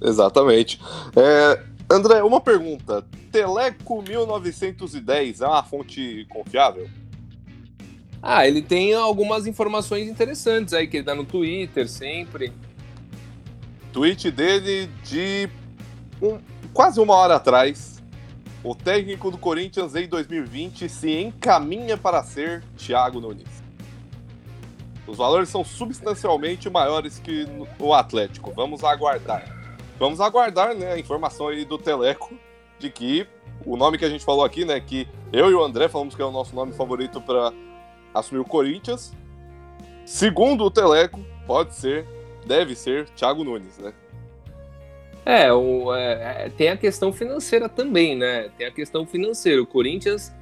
[0.00, 0.80] Exatamente.
[1.14, 3.04] É, André, uma pergunta.
[3.30, 6.88] Teleco 1910 é uma fonte confiável?
[8.22, 12.54] Ah, ele tem algumas informações interessantes aí que ele dá no Twitter sempre.
[13.92, 15.46] Tweet dele de
[16.22, 16.38] um,
[16.72, 18.02] quase uma hora atrás.
[18.64, 23.65] O técnico do Corinthians em 2020 se encaminha para ser Thiago Nunes.
[25.06, 27.46] Os valores são substancialmente maiores que
[27.78, 28.52] o Atlético.
[28.52, 29.44] Vamos aguardar.
[29.98, 32.34] Vamos aguardar, né, a informação aí do Teleco
[32.78, 33.26] de que
[33.64, 36.20] o nome que a gente falou aqui, né, que eu e o André falamos que
[36.20, 37.52] é o nosso nome favorito para
[38.12, 39.14] assumir o Corinthians.
[40.04, 42.06] Segundo o Teleco, pode ser,
[42.44, 43.92] deve ser Thiago Nunes, né?
[45.24, 48.48] É, o, é, é tem a questão financeira também, né?
[48.56, 49.60] Tem a questão financeira.
[49.60, 50.32] O Corinthians,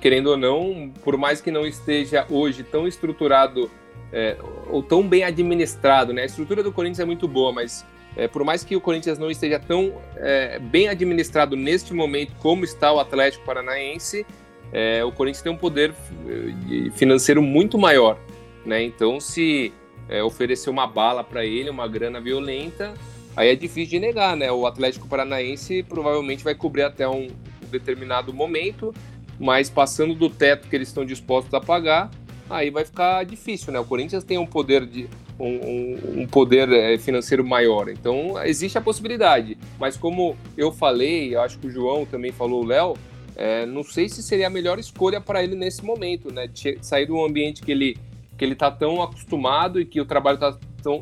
[0.00, 3.70] querendo ou não, por mais que não esteja hoje tão estruturado
[4.12, 4.36] é,
[4.68, 6.22] ou tão bem administrado, né?
[6.22, 7.84] A estrutura do Corinthians é muito boa, mas
[8.16, 12.64] é, por mais que o Corinthians não esteja tão é, bem administrado neste momento como
[12.64, 14.26] está o Atlético Paranaense,
[14.72, 15.94] é, o Corinthians tem um poder
[16.26, 18.18] é, financeiro muito maior,
[18.66, 18.82] né?
[18.82, 19.72] Então, se
[20.08, 22.92] é, oferecer uma bala para ele, uma grana violenta,
[23.34, 24.52] aí é difícil de negar, né?
[24.52, 27.28] O Atlético Paranaense provavelmente vai cobrir até um
[27.70, 28.94] determinado momento,
[29.40, 32.10] mas passando do teto que eles estão dispostos a pagar,
[32.52, 33.80] aí vai ficar difícil, né?
[33.80, 38.80] O Corinthians tem um poder de um, um, poder é, financeiro maior, então existe a
[38.80, 39.56] possibilidade.
[39.78, 42.94] Mas como eu falei, acho que o João também falou, o Léo,
[43.34, 46.46] é, não sei se seria a melhor escolha para ele nesse momento, né?
[46.46, 47.96] De sair ambiente que ele
[48.36, 50.58] que ele está tão acostumado e que o trabalho está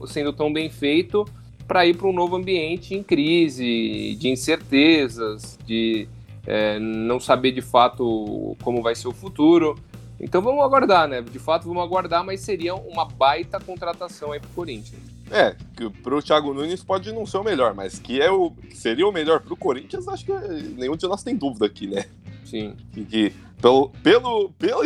[0.09, 1.25] sendo tão bem feito
[1.67, 6.09] para ir para um novo ambiente em crise, de incertezas, de
[6.47, 9.79] é, não saber de fato como vai ser o futuro.
[10.21, 11.23] Então vamos aguardar, né?
[11.23, 15.01] De fato vamos aguardar, mas seria uma baita contratação aí para o Corinthians.
[15.31, 18.77] É, que pro Thiago Nunes pode não ser o melhor, mas que é o que
[18.77, 20.33] seria o melhor pro Corinthians, acho que
[20.77, 22.05] nenhum de nós tem dúvida aqui, né?
[22.45, 22.77] Sim.
[22.93, 24.85] Que, que pelo, pelo, pela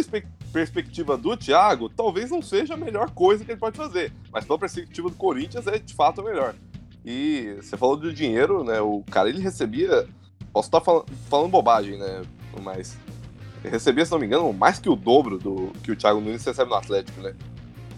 [0.53, 4.59] perspectiva do Thiago, talvez não seja a melhor coisa que ele pode fazer, mas pela
[4.59, 6.55] perspectiva do Corinthians é de fato a melhor.
[7.05, 8.80] E você falou do dinheiro, né?
[8.80, 10.07] O cara ele recebia,
[10.53, 12.22] posso estar falando, falando bobagem, né?
[12.62, 12.97] Mas
[13.69, 16.71] recebia, se não me engano, mais que o dobro do que o Thiago Nunes recebe
[16.71, 17.35] no Atlético, né?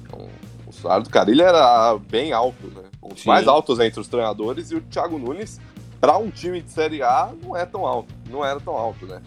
[0.02, 0.28] Então,
[0.66, 2.84] o salário do ele era bem alto, né?
[3.02, 3.28] Os Sim.
[3.28, 5.60] mais altos entre os treinadores e o Thiago Nunes
[6.00, 9.20] para um time de Série A não é tão alto, não era tão alto, né?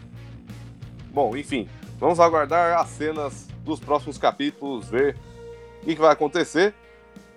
[1.11, 1.67] Bom, enfim,
[1.99, 5.17] vamos aguardar as cenas dos próximos capítulos, ver
[5.81, 6.73] o que, vai acontecer.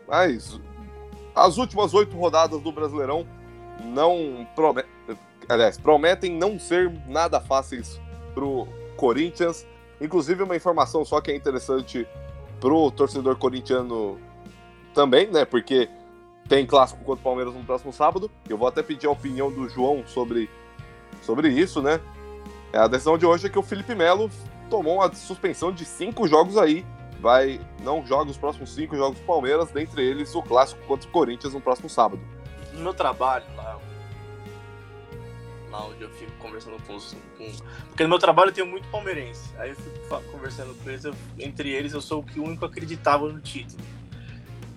[0.07, 0.61] Mas
[1.35, 3.27] as últimas oito rodadas do Brasileirão
[3.85, 4.91] não prometem,
[5.49, 8.01] aliás, prometem não ser nada fáceis
[8.35, 9.67] pro Corinthians.
[10.01, 12.07] Inclusive, uma informação só que é interessante
[12.61, 14.19] pro torcedor corintiano
[14.95, 15.45] também, né?
[15.45, 15.89] Porque
[16.49, 18.31] tem clássico contra o Palmeiras no próximo sábado.
[18.49, 20.51] Eu vou até pedir a opinião do João sobre,
[21.23, 22.01] sobre isso, né?
[22.73, 24.31] É, a decisão de hoje é que o Felipe Melo
[24.71, 26.85] tomou uma suspensão de cinco jogos aí.
[27.21, 31.13] Vai, não joga os próximos cinco jogos do Palmeiras, dentre eles o clássico contra o
[31.13, 32.21] Corinthians no próximo sábado.
[32.73, 33.79] No meu trabalho lá,
[35.73, 37.17] lá onde eu fico conversando com os.
[37.37, 37.51] Com...
[37.89, 39.51] Porque no meu trabalho eu tenho muito palmeirense.
[39.59, 43.27] Aí eu fico conversando com eles, eu, entre eles eu sou o único que acreditava
[43.33, 43.83] no título.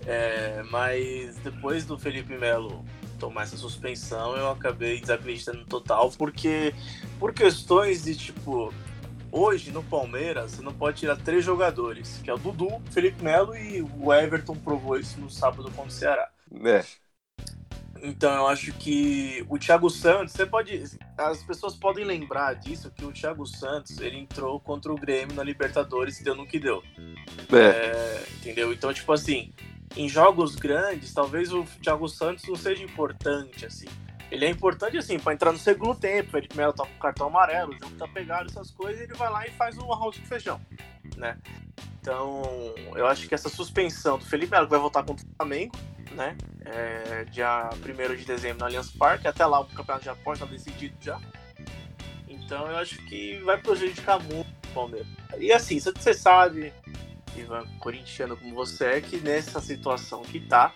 [0.06, 2.84] É, mas depois do Felipe Melo
[3.18, 6.74] tomar essa suspensão, eu acabei desacreditando total, porque
[7.18, 8.72] por questões de tipo,
[9.32, 13.56] hoje no Palmeiras você não pode tirar três jogadores, que é o Dudu, Felipe Melo
[13.56, 16.28] e o Everton provou isso no sábado contra o Ceará.
[16.64, 16.84] É.
[18.02, 20.82] Então eu acho que o Thiago Santos, você pode.
[21.16, 25.42] As pessoas podem lembrar disso, que o Thiago Santos ele entrou contra o Grêmio na
[25.42, 26.82] Libertadores e deu no que deu.
[27.52, 27.56] É.
[27.56, 28.72] É, entendeu?
[28.72, 29.52] Então, tipo assim,
[29.96, 33.86] em jogos grandes, talvez o Thiago Santos não seja importante, assim.
[34.30, 36.36] Ele é importante, assim, para entrar no segundo tempo.
[36.36, 39.46] Ele primeiro tá com cartão amarelo, o jogo tá pegado, essas coisas, ele vai lá
[39.46, 40.60] e faz um arroz com feijão,
[41.16, 41.38] né?
[42.00, 42.42] Então,
[42.94, 45.76] eu acho que essa suspensão do Felipe Melo, que vai voltar contra o Flamengo,
[46.12, 46.36] né?
[46.64, 50.52] É, dia 1 de dezembro no Allianz Parque, até lá o campeonato já pode estar
[50.52, 51.20] decidido já.
[52.28, 55.08] Então, eu acho que vai prejudicar muito o Palmeiras.
[55.38, 56.72] E assim, você sabe,
[57.36, 60.72] Ivan, corintiano como você é, que nessa situação que tá,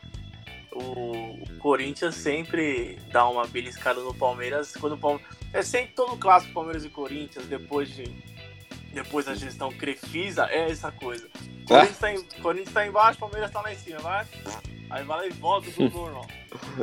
[0.73, 5.37] o Corinthians sempre dá uma beliscada no Palmeiras quando o Palmeiras.
[5.53, 8.05] É sempre todo clássico Palmeiras e Corinthians, depois de.
[8.93, 11.29] Depois da gestão Crefisa, é essa coisa.
[11.67, 14.27] Corinthians, tá, em, Corinthians tá embaixo, Palmeiras tá lá em cima, vai.
[14.91, 16.27] Aí vai lá e volta tudo normal.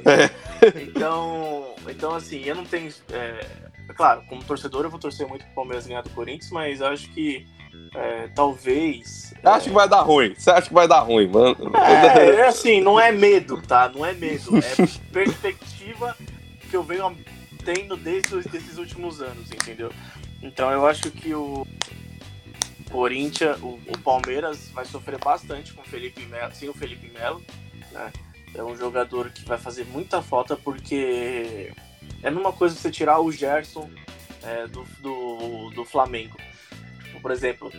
[0.05, 0.81] É.
[0.81, 2.89] Então, então, assim, eu não tenho.
[3.11, 3.45] É,
[3.89, 7.11] é, claro, como torcedor, eu vou torcer muito pro Palmeiras ganhar do Corinthians, mas acho
[7.13, 7.45] que
[7.95, 9.33] é, talvez.
[9.43, 10.33] Acho que vai dar ruim.
[10.37, 11.71] Você acha que vai dar ruim, mano?
[11.75, 13.89] É, é assim, não é medo, tá?
[13.93, 14.57] Não é medo.
[14.57, 16.15] É perspectiva
[16.69, 17.15] que eu venho
[17.63, 19.91] tendo desde esses últimos anos, entendeu?
[20.41, 21.65] Então eu acho que o
[22.89, 27.41] Corinthians, o, o Palmeiras vai sofrer bastante com o Felipe Melo, sem o Felipe Melo,
[27.91, 28.11] né?
[28.55, 31.71] É um jogador que vai fazer muita falta porque
[32.23, 33.89] é numa coisa você tirar o Gerson
[34.43, 36.37] é, do, do, do Flamengo.
[37.17, 37.71] Tipo, por exemplo,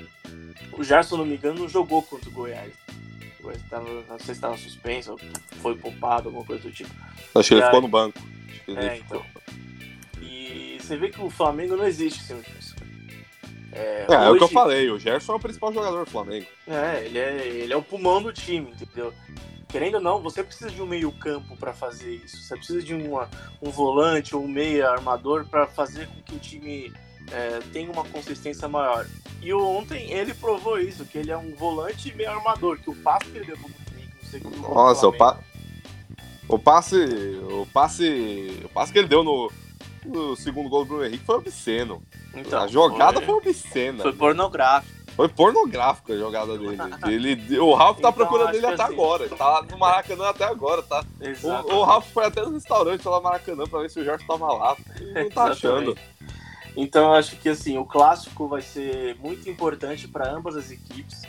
[0.73, 2.73] o Gerson, não me engano, não jogou contra o Goiás.
[3.39, 5.19] O Goiás tava, não sei se estava suspenso, ou
[5.61, 6.91] foi poupado, alguma coisa do tipo.
[7.35, 8.19] Acho que ele ficou no banco.
[8.69, 9.25] É, então.
[10.21, 12.77] E você vê que o Flamengo não existe sem o Gerson.
[13.73, 14.25] É, é, hoje...
[14.25, 16.47] é, o que eu falei, o Gerson é o principal jogador do Flamengo.
[16.67, 19.15] É, ele é, ele é o pulmão do time, entendeu?
[19.69, 22.39] Querendo ou não, você precisa de um meio-campo para fazer isso.
[22.39, 23.29] Você precisa de uma,
[23.61, 26.93] um volante ou um meia armador para fazer com que o time
[27.33, 29.07] é, tem uma consistência maior.
[29.41, 33.27] E ontem ele provou isso, que ele é um volante meio armador, que o passe
[33.31, 33.69] que ele deu pro
[34.31, 35.39] que Nossa, o, pa...
[36.49, 36.97] o passe.
[37.51, 38.61] O passe.
[38.65, 39.51] O passe que ele deu no,
[40.05, 42.03] no segundo gol do Bruno Henrique foi obsceno.
[42.35, 44.03] Então, a jogada foi, foi obscena.
[44.03, 44.99] Foi pornográfico.
[45.17, 46.79] Foi pornográfica a jogada dele.
[47.09, 49.25] Ele, o Ralf tá Então, procurando ele até assim- agora.
[49.25, 51.05] Ele tá no Maracanã até agora, tá?
[51.43, 54.25] O, o Ralf foi até no restaurante lá no Maracanã pra ver se o Jorge
[54.25, 54.77] tava lá.
[55.01, 55.99] Ele não tá achando.
[56.77, 61.23] Então eu acho que assim, o clássico vai ser muito importante para ambas as equipes.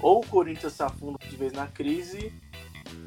[0.00, 2.32] Ou o Corinthians se afunda de vez na crise,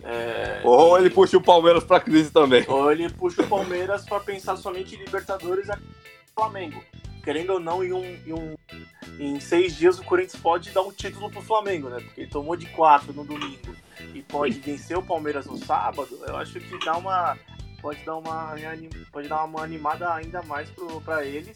[0.03, 2.65] é, Ou ele puxa o Palmeiras pra crise também.
[2.67, 5.73] ou ele puxa o Palmeiras para pensar somente em Libertadores e
[6.35, 6.83] Flamengo.
[7.23, 8.55] Querendo ou não, em, um, em, um-
[9.19, 11.99] em seis dias o Corinthians pode dar um título pro Flamengo, né?
[12.01, 13.75] Porque ele tomou de quatro no domingo
[14.13, 16.19] e pode vencer o Palmeiras no sábado.
[16.27, 17.37] Eu acho que dá uma
[17.81, 18.55] pode dar uma
[19.11, 20.69] pode dar uma animada ainda mais
[21.03, 21.51] para eles.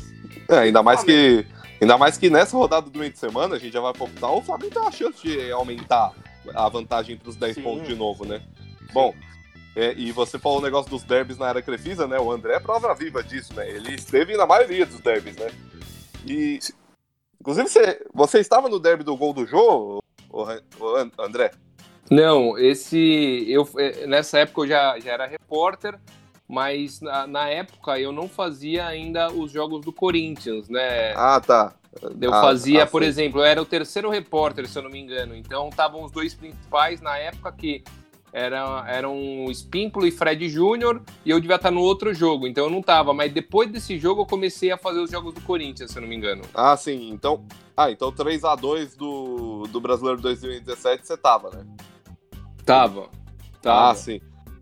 [0.49, 1.45] É, ainda mais que.
[1.81, 4.41] Ainda mais que nessa rodada do meio de semana, a gente já vai hospital, o
[4.41, 6.13] Flamengo tem uma chance de aumentar
[6.53, 7.61] a vantagem pros 10 Sim.
[7.63, 8.41] pontos de novo, né?
[8.93, 9.13] Bom,
[9.75, 12.17] é, e você falou o negócio dos derbys na era Crefisa, né?
[12.17, 13.69] O André é prova viva disso, né?
[13.69, 15.51] Ele esteve na maioria dos derbys, né?
[16.25, 16.59] E.
[17.41, 19.45] Inclusive, você, você estava no derby do gol do
[20.97, 21.51] An- André?
[22.09, 23.45] Não, esse.
[23.47, 25.97] Eu, eh, nessa época eu já, já era repórter,
[26.47, 31.13] mas na, na época eu não fazia ainda os jogos do Corinthians, né?
[31.15, 31.73] Ah, tá.
[32.21, 33.07] Eu Ah, fazia, ah, por sim.
[33.07, 35.35] exemplo, eu era o terceiro repórter, se eu não me engano.
[35.35, 37.83] Então estavam os dois principais na época que
[38.33, 42.65] era, eram o Espímpolo e Fred Júnior, e eu devia estar no outro jogo, então
[42.65, 43.13] eu não tava.
[43.13, 46.09] Mas depois desse jogo eu comecei a fazer os jogos do Corinthians, se eu não
[46.09, 46.41] me engano.
[46.53, 47.09] Ah, sim.
[47.09, 47.45] Então.
[47.77, 51.65] Ah, então 3x2 do, do Brasileiro 2017 você tava, né?
[52.65, 53.09] Tava.
[53.61, 53.91] Tava.
[53.91, 54.19] Ah, sim.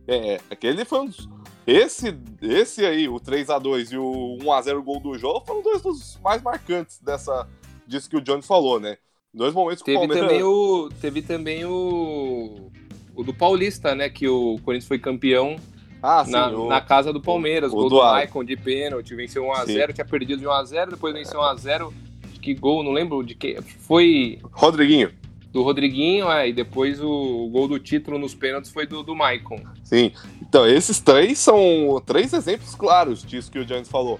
[0.07, 1.29] É, é, aquele foi um dos.
[1.65, 6.41] Esse, esse aí, o 3x2 e o 1x0 gol do jogo, foram dois dos mais
[6.41, 7.47] marcantes dessa,
[7.87, 8.97] disso que o Johnny falou, né?
[9.33, 10.27] Dois momentos que o Palmeiras.
[10.27, 10.89] também o.
[11.01, 12.69] Teve também o.
[13.15, 14.09] O do Paulista, né?
[14.09, 15.55] Que o Corinthians foi campeão
[16.01, 16.31] Ah, sim.
[16.31, 17.71] na, o- na casa do Palmeiras.
[17.71, 18.13] o gol do do Ar.
[18.15, 21.93] Maicon de pênalti, venceu 1x0, tinha perdido de 1x0, depois venceu 1x0.
[22.41, 23.61] Que gol, não lembro de que.
[23.61, 25.11] Foi Rodriguinho.
[25.53, 29.15] Do Rodriguinho, é, e depois o, o gol do título nos pênaltis foi do, do
[29.15, 29.61] Maicon.
[29.83, 30.11] Sim.
[30.41, 34.19] Então, esses três são três exemplos claros disso que o Johnny falou.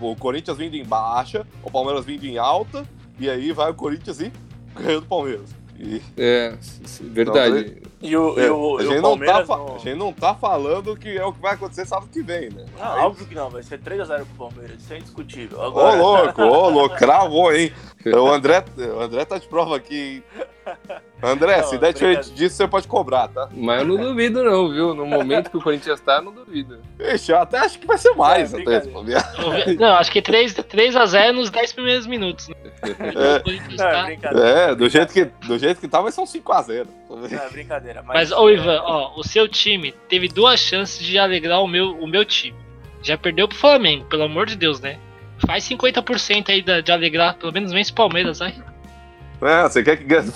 [0.00, 4.20] O Corinthians vindo em baixa, o Palmeiras vindo em alta, e aí vai o Corinthians
[4.20, 4.32] e
[4.74, 5.50] ganhando o Palmeiras.
[5.78, 7.76] E, É, s- verdade.
[8.02, 9.94] E o, é, e o, a, gente o não tá, Palmeiras fa- no- a gente
[9.98, 12.64] não tá falando que é o que vai acontecer sábado que vem, né?
[12.78, 15.58] Não, óbvio que não, vai ser 3x0 pro Palmeiras, isso é indiscutível.
[15.58, 17.70] Ô, Agora, louco, ô, louco, cravou, hein?
[18.06, 18.64] O André,
[18.96, 20.24] o André tá de prova aqui, hein?
[21.22, 23.50] André, Não, se der diferente disso, você pode cobrar, tá?
[23.52, 24.94] Mas eu não duvido, não, viu?
[24.94, 26.78] No momento que o Corinthians tá, eu não duvido.
[26.98, 28.86] Ixi, eu até acho que vai ser mais, É, até.
[29.78, 32.48] Não, acho que 3, 3x0 nos 10 primeiros minutos.
[32.48, 32.54] Né?
[32.82, 33.36] É.
[33.36, 34.48] O Corinthians Não, é tá- brincadeira.
[34.48, 36.86] É, do jeito que, do jeito que tá, vai ser um 5x0.
[37.16, 38.02] Não, é brincadeira.
[38.02, 41.96] Mas, Mas, ô Ivan, ó, o seu time teve duas chances de alegrar o meu,
[41.98, 42.56] o meu time.
[43.02, 44.98] Já perdeu pro Flamengo, pelo amor de Deus, né?
[45.46, 48.54] Faz 50% aí da- de alegrar, pelo menos vence o Palmeiras, vai.
[49.42, 50.30] É, você quer que ganhe?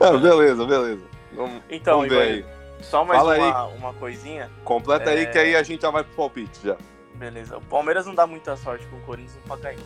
[0.00, 1.02] Ah, beleza, beleza.
[1.32, 2.44] Vamos, Então, vamos Ivan, aí.
[2.82, 4.50] só mais Fala uma, uma coisinha.
[4.64, 5.26] Completa aí É.
[5.26, 6.76] que aí a gente já vai pro palpite já.
[7.14, 7.56] Beleza.
[7.56, 9.82] O Palmeiras não dá muita sorte com o Corinthians no Pacaembu.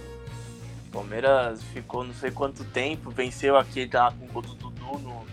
[0.88, 4.98] O Palmeiras ficou não sei quanto tempo, venceu aquele lá com o gol do Dudu
[5.00, 5.26] no,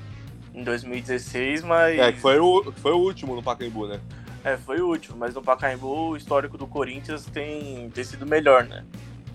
[0.53, 1.99] em 2016, mas.
[1.99, 3.99] É, que foi o, foi o último no Pacaembu, né?
[4.43, 8.65] É, foi o último, mas no Pacaembu o histórico do Corinthians tem, tem sido melhor,
[8.65, 8.83] né?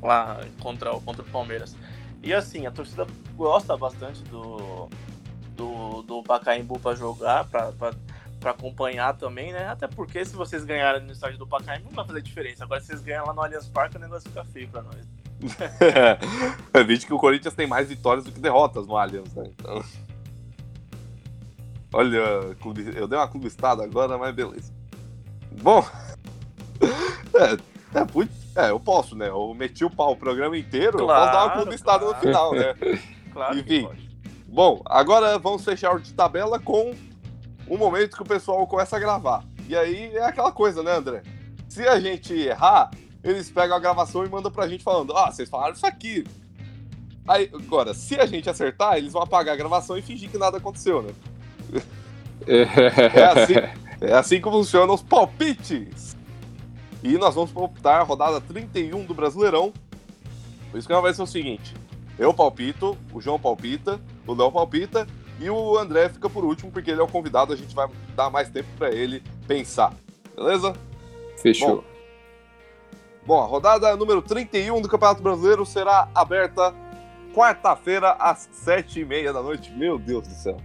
[0.03, 1.75] Lá contra, o- contra o Palmeiras.
[2.23, 4.89] E assim, a torcida gosta bastante do,
[5.57, 9.69] do, do Pacaembu pra jogar, pra acompanhar também, né?
[9.69, 12.65] Até porque se vocês ganharem no estádio do Pacaembu não vai fazer diferença.
[12.65, 14.97] Agora se vocês ganharem lá no Allianz Parque o negócio fica feio pra nós.
[16.75, 19.45] é vídeo que o Corinthians tem mais vitórias do que derrotas no Allianz, né?
[19.49, 19.83] Então...
[21.93, 24.73] Olha, clube- eu dei uma clubistada agora, mas beleza.
[25.63, 25.85] Bom,
[27.35, 29.29] é, é, put- é, eu posso, né?
[29.29, 32.27] Eu meti o pau o programa inteiro, eu posso dar uma Claro, clubistada no claro.
[32.27, 32.75] final, né?
[33.33, 33.87] Claro que Enfim.
[33.87, 34.09] pode.
[34.49, 36.95] Bom, agora vamos fechar o de tabela com
[37.69, 39.45] um momento que o pessoal começa a gravar.
[39.69, 41.23] E aí é aquela coisa, né, André?
[41.69, 42.91] Se a gente errar,
[43.23, 46.25] eles pegam a gravação e mandam pra gente falando: Ah, vocês falaram isso aqui.
[47.29, 50.57] Aí, agora, se a gente acertar, eles vão apagar a gravação e fingir que nada
[50.57, 51.11] aconteceu, né?
[52.47, 53.55] É assim,
[54.01, 56.17] é assim que funcionam os palpites.
[57.03, 59.73] E nós vamos palpitar a rodada 31 do Brasileirão.
[60.73, 61.75] O esquema vai ser o seguinte:
[62.19, 65.07] eu palpito, o João palpita, o Léo palpita
[65.41, 68.29] e o André fica por último, porque ele é o convidado, a gente vai dar
[68.29, 69.93] mais tempo pra ele pensar.
[70.35, 70.75] Beleza?
[71.37, 71.85] Fechou.
[73.25, 76.75] Bom, a rodada número 31 do Campeonato Brasileiro será aberta
[77.35, 79.71] quarta-feira às sete e meia da noite.
[79.71, 80.57] Meu Deus do céu.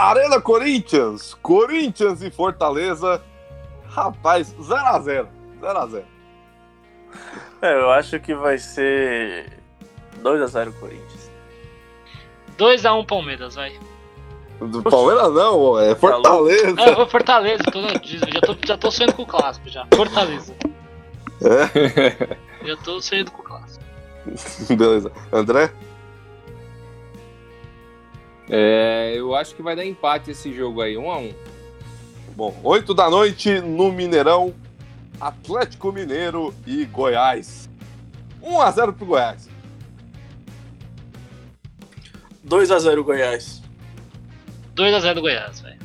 [0.00, 3.22] Arena Corinthians, Corinthians e Fortaleza.
[3.86, 5.26] Rapaz, 0x0.
[5.60, 6.02] 0x0.
[7.60, 9.60] É, eu acho que vai ser
[10.22, 11.30] 2x0 Corinthians.
[12.56, 13.78] 2x1 Palmeiras, vai.
[14.58, 16.80] Do Palmeiras não, é Fortaleza.
[16.80, 19.86] É, foi Fortaleza, tô, já, tô, já tô sonhando com o clássico já.
[19.94, 20.54] Fortaleza.
[21.42, 22.36] É?
[22.66, 23.84] Já tô sonhando com o clássico.
[24.76, 25.12] Beleza.
[25.32, 25.70] André?
[28.50, 31.34] É, eu acho que vai dar empate esse jogo aí, 1 um a 1 um.
[32.34, 34.52] Bom, 8 da noite no Mineirão,
[35.20, 37.70] Atlético Mineiro e Goiás.
[38.42, 39.48] 1 a 0 pro Goiás.
[42.46, 43.62] 2x0 Goiás.
[44.74, 45.78] 2x0 Goiás, velho.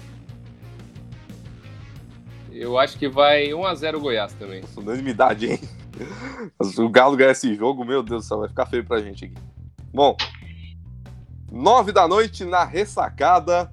[2.51, 4.61] Eu acho que vai 1 a 0 Goiás também.
[4.61, 5.59] Nossa, unanimidade, hein?
[6.63, 9.25] Se o Galo ganhar esse jogo, meu Deus do céu, vai ficar feio pra gente
[9.25, 9.35] aqui.
[9.93, 10.15] Bom,
[11.55, 13.71] 9 da noite na ressacada,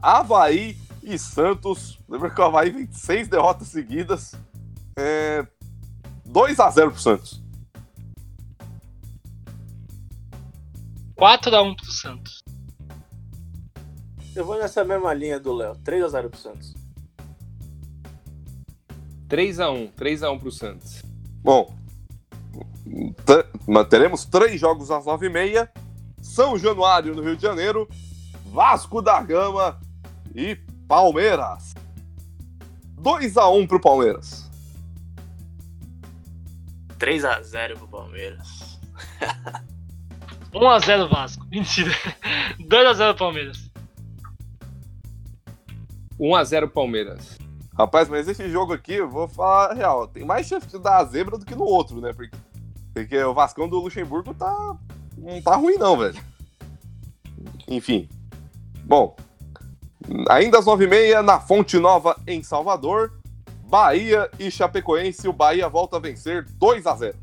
[0.00, 1.98] Havaí e Santos.
[2.08, 4.36] Lembra que o Havaí vem seis derrotas seguidas.
[4.96, 5.44] É...
[6.24, 7.42] 2 a 0 pro Santos.
[11.18, 12.44] 4x1 pro Santos.
[14.36, 15.74] Eu vou nessa mesma linha do Léo.
[15.84, 16.74] 3x0 pro Santos.
[19.28, 21.02] 3 a 1 3 a 1 pro Santos.
[21.42, 21.74] Bom,
[23.26, 25.68] t- mas teremos três jogos às 9h30.
[26.30, 27.88] São Januário, no Rio de Janeiro.
[28.46, 29.80] Vasco da Gama
[30.32, 30.54] e
[30.86, 31.74] Palmeiras.
[32.96, 34.48] 2x1 pro Palmeiras.
[36.98, 38.78] 3x0 pro Palmeiras.
[40.54, 41.44] 1x0 Vasco.
[41.50, 41.90] Mentira.
[42.60, 43.70] 2x0 Palmeiras.
[46.18, 47.38] 1 a 0 Palmeiras.
[47.76, 50.98] Rapaz, mas esse jogo aqui, eu vou falar a real, tem mais chance de dar
[50.98, 52.12] a zebra do que no outro, né?
[52.12, 52.36] Porque,
[52.94, 54.76] porque o Vascão do Luxemburgo tá.
[55.20, 56.18] Não tá ruim, não, velho.
[57.68, 58.08] Enfim.
[58.84, 59.14] Bom,
[60.28, 63.12] ainda às 9h30, na Fonte Nova, em Salvador,
[63.64, 67.16] Bahia e Chapecoense, o Bahia volta a vencer 2 a 0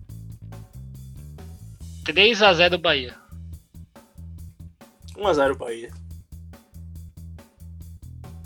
[2.05, 3.15] 3x0 Bahia.
[5.17, 5.91] 1x0 Bahia.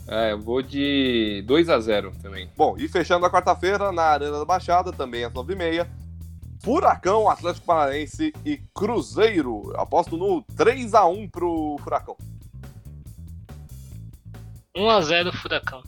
[0.08, 2.50] É, eu vou de 2 a 0 também.
[2.58, 5.88] Bom, e fechando a quarta-feira, na Arena da Baixada, também às 9h30,
[6.64, 9.74] Furacão, Atlético Paranaense e Cruzeiro.
[9.76, 12.16] Aposto no 3 a 1 pro Furacão.
[14.78, 15.84] 1x0 Furacão.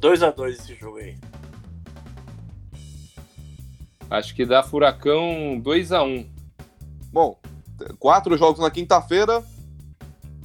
[0.00, 1.18] 2x2 esse jogo aí.
[4.08, 6.36] Acho que dá Furacão 2 a 1
[7.12, 7.38] Bom,
[7.98, 9.42] quatro jogos na quinta-feira,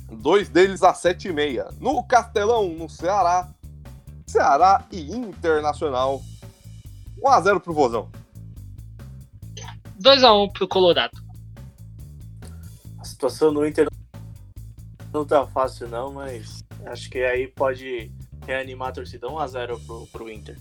[0.09, 1.67] dois deles às sete e meia.
[1.81, 3.49] No Castelão, no Ceará,
[4.25, 6.21] Ceará e Internacional.
[7.21, 8.09] 1x0 pro Vozão.
[10.01, 11.21] 2x1 pro Colorado.
[12.99, 13.87] A situação no Inter
[15.13, 18.11] não tá fácil não, mas acho que aí pode
[18.45, 20.57] reanimar a torcida 1x0 pro, pro Inter.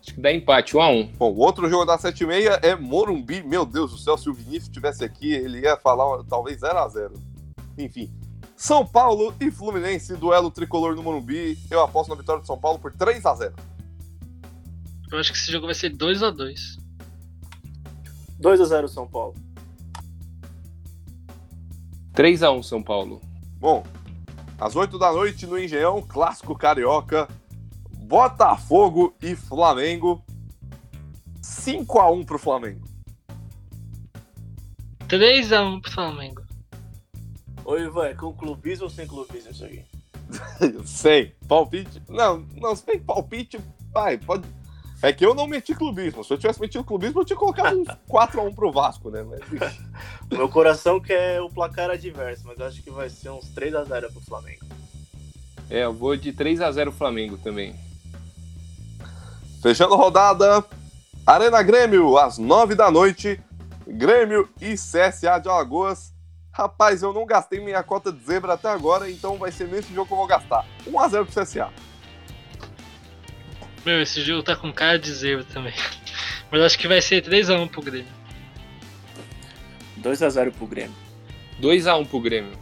[0.00, 1.86] Acho que dá empate, 1 a 1 Bom, o outro jogo
[2.20, 3.42] e meia é Morumbi.
[3.44, 7.12] Meu Deus do céu, se o Vinícius estivesse aqui, ele ia falar talvez 0x0.
[7.78, 8.12] Enfim.
[8.56, 11.56] São Paulo e Fluminense, duelo tricolor no Morumbi.
[11.70, 13.54] Eu aposto na vitória de São Paulo por 3 a 0
[15.12, 16.80] Eu acho que esse jogo vai ser 2x2.
[18.40, 19.34] 2x0 São Paulo.
[22.14, 23.20] 3 a 1 São Paulo.
[23.58, 23.84] Bom,
[24.58, 27.28] às 8 da noite no Engenhão, clássico carioca,
[27.90, 30.24] Botafogo e Flamengo.
[31.42, 32.88] 5 a 1 pro Flamengo.
[35.08, 36.42] 3x1 pro Flamengo.
[37.66, 39.84] Ô Ivan, é com clubismo ou sem clubismo isso aqui?
[40.86, 41.36] Sei.
[41.46, 42.02] Palpite.
[42.08, 43.60] Não, não, que palpite,
[43.92, 44.48] vai, pode.
[45.02, 46.22] É que eu não meti clubismo.
[46.22, 49.24] Se eu tivesse metido clubismo, eu tinha colocado um 4x1 pro Vasco, né?
[49.24, 49.78] Mas.
[50.30, 54.20] Meu coração quer o placar adverso, mas eu acho que vai ser uns 3x0 pro
[54.20, 54.64] Flamengo.
[55.68, 57.74] É, eu vou de 3 a 0 Flamengo também.
[59.60, 60.64] Fechando a rodada,
[61.26, 63.40] Arena Grêmio, às 9 da noite.
[63.86, 66.12] Grêmio e CSA de Alagoas.
[66.52, 70.06] Rapaz, eu não gastei minha cota de zebra até agora, então vai ser nesse jogo
[70.06, 70.66] que eu vou gastar.
[70.86, 71.70] 1x0 pro CSA.
[73.84, 75.74] Meu, esse jogo tá com cara de zebra também.
[76.50, 78.22] Mas acho que vai ser 3x1 pro Grêmio.
[80.00, 80.96] 2x0 pro Grêmio.
[81.58, 82.52] 2 a 1 pro Grêmio.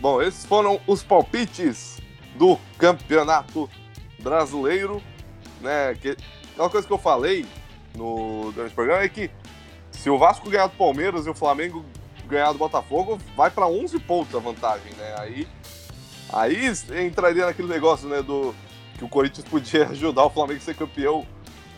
[0.00, 1.98] Bom, esses foram os palpites
[2.36, 3.68] do Campeonato
[4.20, 5.02] Brasileiro,
[5.60, 5.94] né?
[6.00, 6.16] Que,
[6.56, 7.46] uma coisa que eu falei
[7.96, 9.30] no durante o programa é que
[9.90, 11.84] se o Vasco ganhar do Palmeiras e o Flamengo
[12.28, 15.14] ganhar do Botafogo, vai para 11 pontos a vantagem, né?
[15.18, 15.48] Aí,
[16.32, 16.70] aí
[17.06, 18.54] entraria naquele negócio, né, do
[18.98, 21.26] que o Corinthians podia ajudar o Flamengo a ser campeão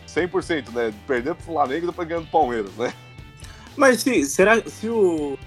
[0.07, 0.93] 100%, né?
[1.07, 2.93] Perdendo pro Flamengo e depois ganhando do Palmeiras, né?
[3.77, 5.37] Mas se, será se o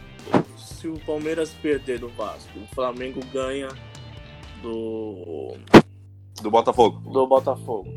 [0.56, 3.68] se o Palmeiras perder do Vasco, o Flamengo ganha
[4.62, 5.54] do
[6.42, 7.00] Do Botafogo.
[7.10, 7.92] do Botafogo.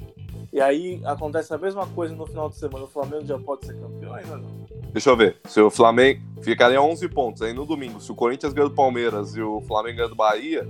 [0.51, 2.86] E aí acontece a mesma coisa no final de semana.
[2.86, 4.68] O Flamengo já pode ser campeão ainda não.
[4.91, 5.38] Deixa eu ver.
[5.45, 7.99] Se o Flamengo ficaria 11 pontos aí no domingo.
[7.99, 10.68] Se o Corinthians ganha do Palmeiras e o Flamengo ganha do Bahia,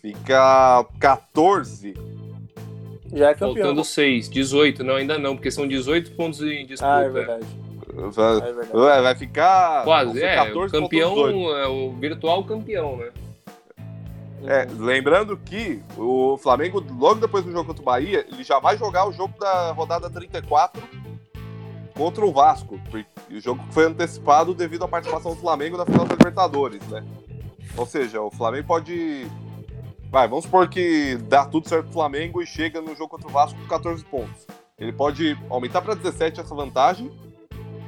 [0.00, 1.94] fica 14.
[3.12, 3.54] Já é campeão.
[3.56, 4.84] Faltando 6, 18.
[4.84, 6.92] Não, ainda não, porque são 18 pontos em disputa.
[6.96, 7.46] Ah, é verdade.
[7.92, 8.70] Vai, É verdade.
[8.72, 9.82] vai- vai ficar.
[9.84, 10.36] Quase, é.
[10.36, 13.10] 14 o campeão é o virtual campeão, né?
[14.46, 18.78] É, lembrando que o Flamengo, logo depois do jogo contra o Bahia, ele já vai
[18.78, 20.80] jogar o jogo da rodada 34
[21.94, 22.80] contra o Vasco.
[23.30, 27.04] O jogo foi antecipado devido à participação do Flamengo na final da Libertadores, né?
[27.76, 29.26] Ou seja, o Flamengo pode.
[30.10, 33.30] Vai, vamos supor que dá tudo certo pro Flamengo e chega no jogo contra o
[33.30, 34.46] Vasco com 14 pontos.
[34.78, 37.10] Ele pode aumentar para 17 essa vantagem.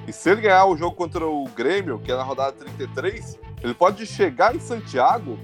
[0.06, 3.74] E se ele ganhar o jogo contra o Grêmio, que é na rodada 33, ele
[3.74, 5.38] pode chegar em Santiago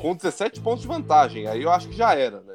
[0.00, 1.46] com 17 pontos de vantagem.
[1.46, 2.54] Aí eu acho que já era, né?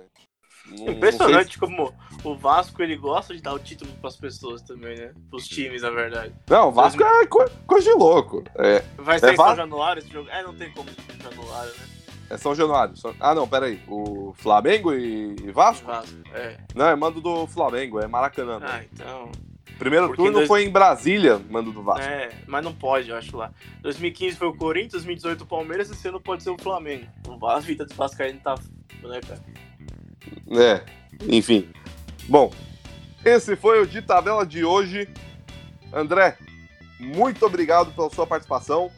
[0.67, 1.93] Não- não Impressionante como
[2.23, 5.11] o Vasco ele gosta de dar o título pras pessoas também, né?
[5.29, 6.33] Pros times, na verdade.
[6.49, 8.43] Não, o Vasco é co- coisa de louco.
[8.55, 10.29] É, Vai ser É em São Va- Januário esse jogo?
[10.29, 11.90] É, não tem como ser em Januário, né?
[12.33, 12.95] É São Januário.
[12.97, 13.81] Só- Ah, não, peraí.
[13.87, 15.85] O Flamengo e e Vasco?
[15.87, 16.15] Vasco.
[16.33, 16.57] É.
[16.75, 18.59] Não, é mando do Flamengo, é Maracanã.
[18.59, 18.67] né?
[18.69, 19.31] Ah, então.
[19.79, 22.05] Primeiro porque turno dois- foi em Brasília, mando do Vasco.
[22.07, 23.51] É, mas não pode, eu acho lá.
[23.81, 27.07] 2015 foi o Corinthians, 2018 o Palmeiras, esse ano pode ser o Flamengo.
[27.27, 28.53] O- A vida dos Vascaínos tá.
[29.01, 29.41] Né, cara?
[30.51, 30.83] É,
[31.27, 31.69] enfim.
[32.29, 32.51] Bom,
[33.25, 35.09] esse foi o de tabela de hoje.
[35.91, 36.37] André,
[36.99, 38.91] muito obrigado pela sua participação.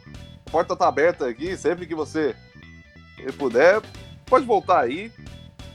[0.46, 2.36] A porta tá aberta aqui, sempre que você
[3.36, 3.80] puder,
[4.26, 5.10] pode voltar aí.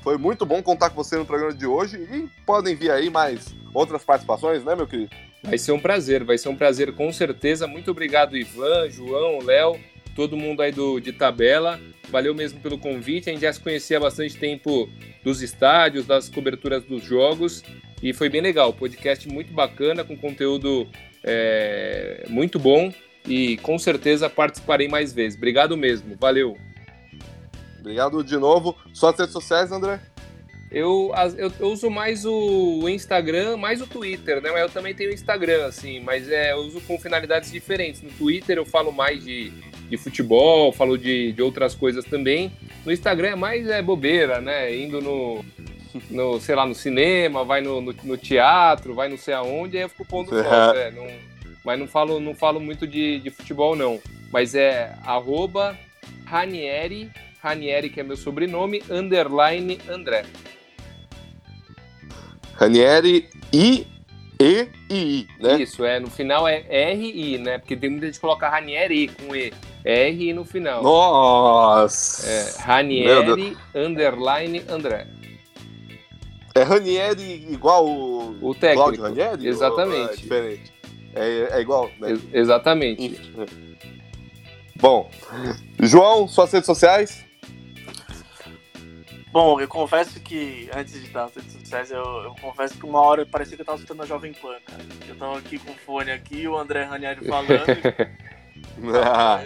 [0.01, 3.53] Foi muito bom contar com você no programa de hoje e podem vir aí mais
[3.73, 5.11] outras participações, né, meu querido?
[5.43, 7.67] Vai ser um prazer, vai ser um prazer com certeza.
[7.67, 9.79] Muito obrigado, Ivan, João, Léo,
[10.15, 11.79] todo mundo aí do, de tabela.
[12.09, 13.29] Valeu mesmo pelo convite.
[13.29, 14.89] A gente já se conhecia há bastante tempo
[15.23, 17.63] dos estádios, das coberturas dos jogos.
[18.01, 18.73] E foi bem legal.
[18.73, 20.87] Podcast muito bacana, com conteúdo
[21.23, 22.91] é, muito bom.
[23.25, 25.37] E com certeza participarei mais vezes.
[25.37, 26.15] Obrigado mesmo.
[26.19, 26.57] Valeu.
[27.79, 28.75] Obrigado de novo.
[28.93, 29.99] Suas redes sociais, André?
[30.71, 34.51] Eu, eu, eu uso mais o Instagram, mais o Twitter, né?
[34.51, 38.03] Mas eu também tenho o Instagram, assim, mas é, eu uso com finalidades diferentes.
[38.03, 39.49] No Twitter eu falo mais de,
[39.89, 42.51] de futebol, falo de, de outras coisas também.
[42.85, 44.75] No Instagram é mais é, bobeira, né?
[44.75, 45.43] Indo no,
[46.11, 49.83] no, sei lá, no cinema, vai no, no, no teatro, vai não sei aonde, aí
[49.83, 50.43] eu fico pondo É.
[50.43, 51.07] foto, é, não,
[51.65, 53.99] mas não falo, não falo muito de, de futebol, não.
[54.31, 55.75] Mas é arroba
[56.25, 57.09] Ranieri,
[57.41, 60.25] Ranieri, que é meu sobrenome, underline André.
[62.55, 63.87] Ranieri I
[64.41, 65.61] E I I, né?
[65.61, 67.57] Isso, é, no final é R-I, né?
[67.57, 69.53] Porque tem muita gente que coloca Ranieri com E.
[69.83, 70.83] R-I no final.
[70.83, 72.27] Nossa!
[72.29, 75.07] É, Ranieri, underline, André.
[76.55, 78.81] É Ranieri igual o, O técnico.
[78.97, 79.47] Cláudio Ranieri?
[79.47, 80.13] Exatamente.
[80.13, 80.73] É diferente.
[81.15, 82.11] É, é igual, né?
[82.11, 83.31] Ex- exatamente.
[84.75, 85.09] Bom,
[85.81, 87.25] João, suas redes sociais?
[89.41, 92.99] Bom, eu confesso que, antes de dar as redes sociais, eu, eu confesso que uma
[92.99, 94.83] hora parecia que eu tava escutando a Jovem Pan, cara.
[95.07, 97.49] Eu tava aqui com o fone aqui, o André Ranieri falando.
[99.05, 99.41] Ah,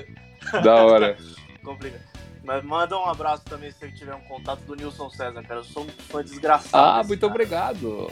[0.63, 1.15] Da hora.
[1.63, 2.01] Complica.
[2.43, 5.59] Mas manda um abraço também se você tiver um contato do Nilson César, cara.
[5.59, 6.75] Eu sou um fã desgraçado.
[6.75, 7.31] Ah, desse muito cara.
[7.31, 8.11] obrigado.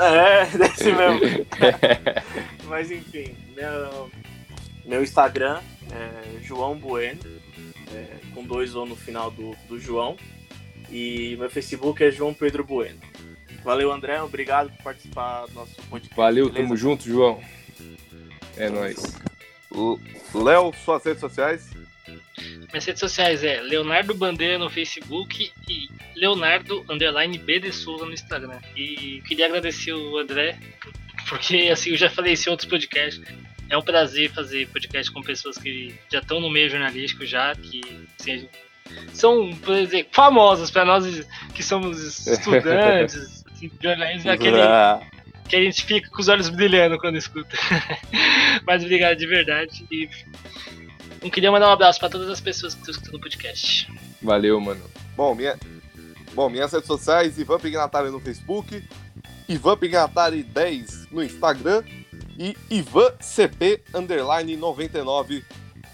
[0.00, 1.46] É, desse mesmo.
[2.64, 4.10] Mas enfim, meu,
[4.84, 5.60] meu Instagram
[5.92, 7.20] é João Bueno,
[7.92, 10.16] é, com dois O no final do, do João.
[10.92, 13.00] E meu Facebook é João Pedro Bueno.
[13.64, 14.20] Valeu, André.
[14.20, 16.14] Obrigado por participar do nosso podcast.
[16.14, 16.62] Valeu, beleza?
[16.62, 17.42] tamo junto, João.
[18.58, 19.18] É nóis.
[20.34, 21.70] Léo, suas redes sociais?
[22.72, 28.12] Minhas redes sociais é Leonardo Bandeira no Facebook e Leonardo Underline B de Souza no
[28.12, 28.60] Instagram.
[28.76, 30.58] E queria agradecer o André,
[31.28, 33.22] porque assim, eu já falei isso em outros podcasts.
[33.70, 37.80] É um prazer fazer podcast com pessoas que já estão no meio jornalístico já, que
[38.20, 38.48] assim,
[39.12, 45.00] são, por exemplo, famosas para nós que somos estudantes, assim, jornalismo é aquele Ah,
[45.48, 47.56] que a gente fica com os olhos brilhando quando escuta.
[48.66, 49.86] Mas obrigado de verdade.
[49.90, 50.08] E
[51.22, 53.92] não queria mandar um abraço para todas as pessoas que estão escutando o podcast.
[54.22, 54.82] Valeu, mano.
[55.16, 55.58] Bom, minha...
[56.34, 58.82] Bom, minhas redes sociais, Ivan Pignatari no Facebook,
[59.46, 61.84] Ivan Pignatari 10 no Instagram
[62.38, 65.44] e Ivan CP underline 99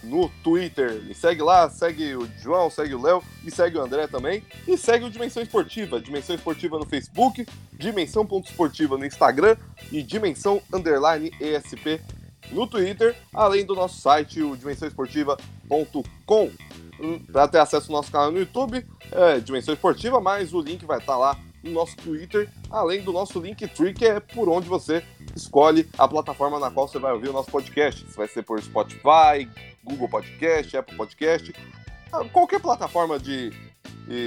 [0.09, 1.03] no Twitter.
[1.03, 4.43] Me segue lá, segue o João, segue o Léo e segue o André também.
[4.67, 9.57] E segue o Dimensão Esportiva, Dimensão Esportiva no Facebook, Dimensão.esportiva no Instagram
[9.93, 12.01] e Dimensão underline ESP
[12.51, 16.51] no Twitter, além do nosso site, o dimensãoesportiva.com.
[17.31, 20.99] Para ter acesso ao nosso canal no YouTube, é Dimensão Esportiva, mas o link vai
[20.99, 25.03] estar lá no nosso Twitter, além do nosso Linktree, que é por onde você
[25.35, 28.09] escolhe a plataforma na qual você vai ouvir o nosso podcast.
[28.09, 29.49] Se vai ser por Spotify,
[29.83, 31.53] Google Podcast, Apple Podcast,
[32.13, 33.53] ah, qualquer plataforma de,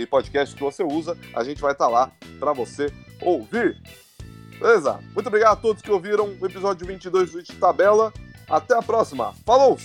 [0.10, 3.82] podcast que você usa, a gente vai estar tá lá para você ouvir.
[4.60, 5.00] Beleza?
[5.14, 8.14] Muito obrigado a todos que ouviram o episódio 22 do de Tabela.
[8.48, 9.34] Até a próxima.
[9.44, 9.78] Falou!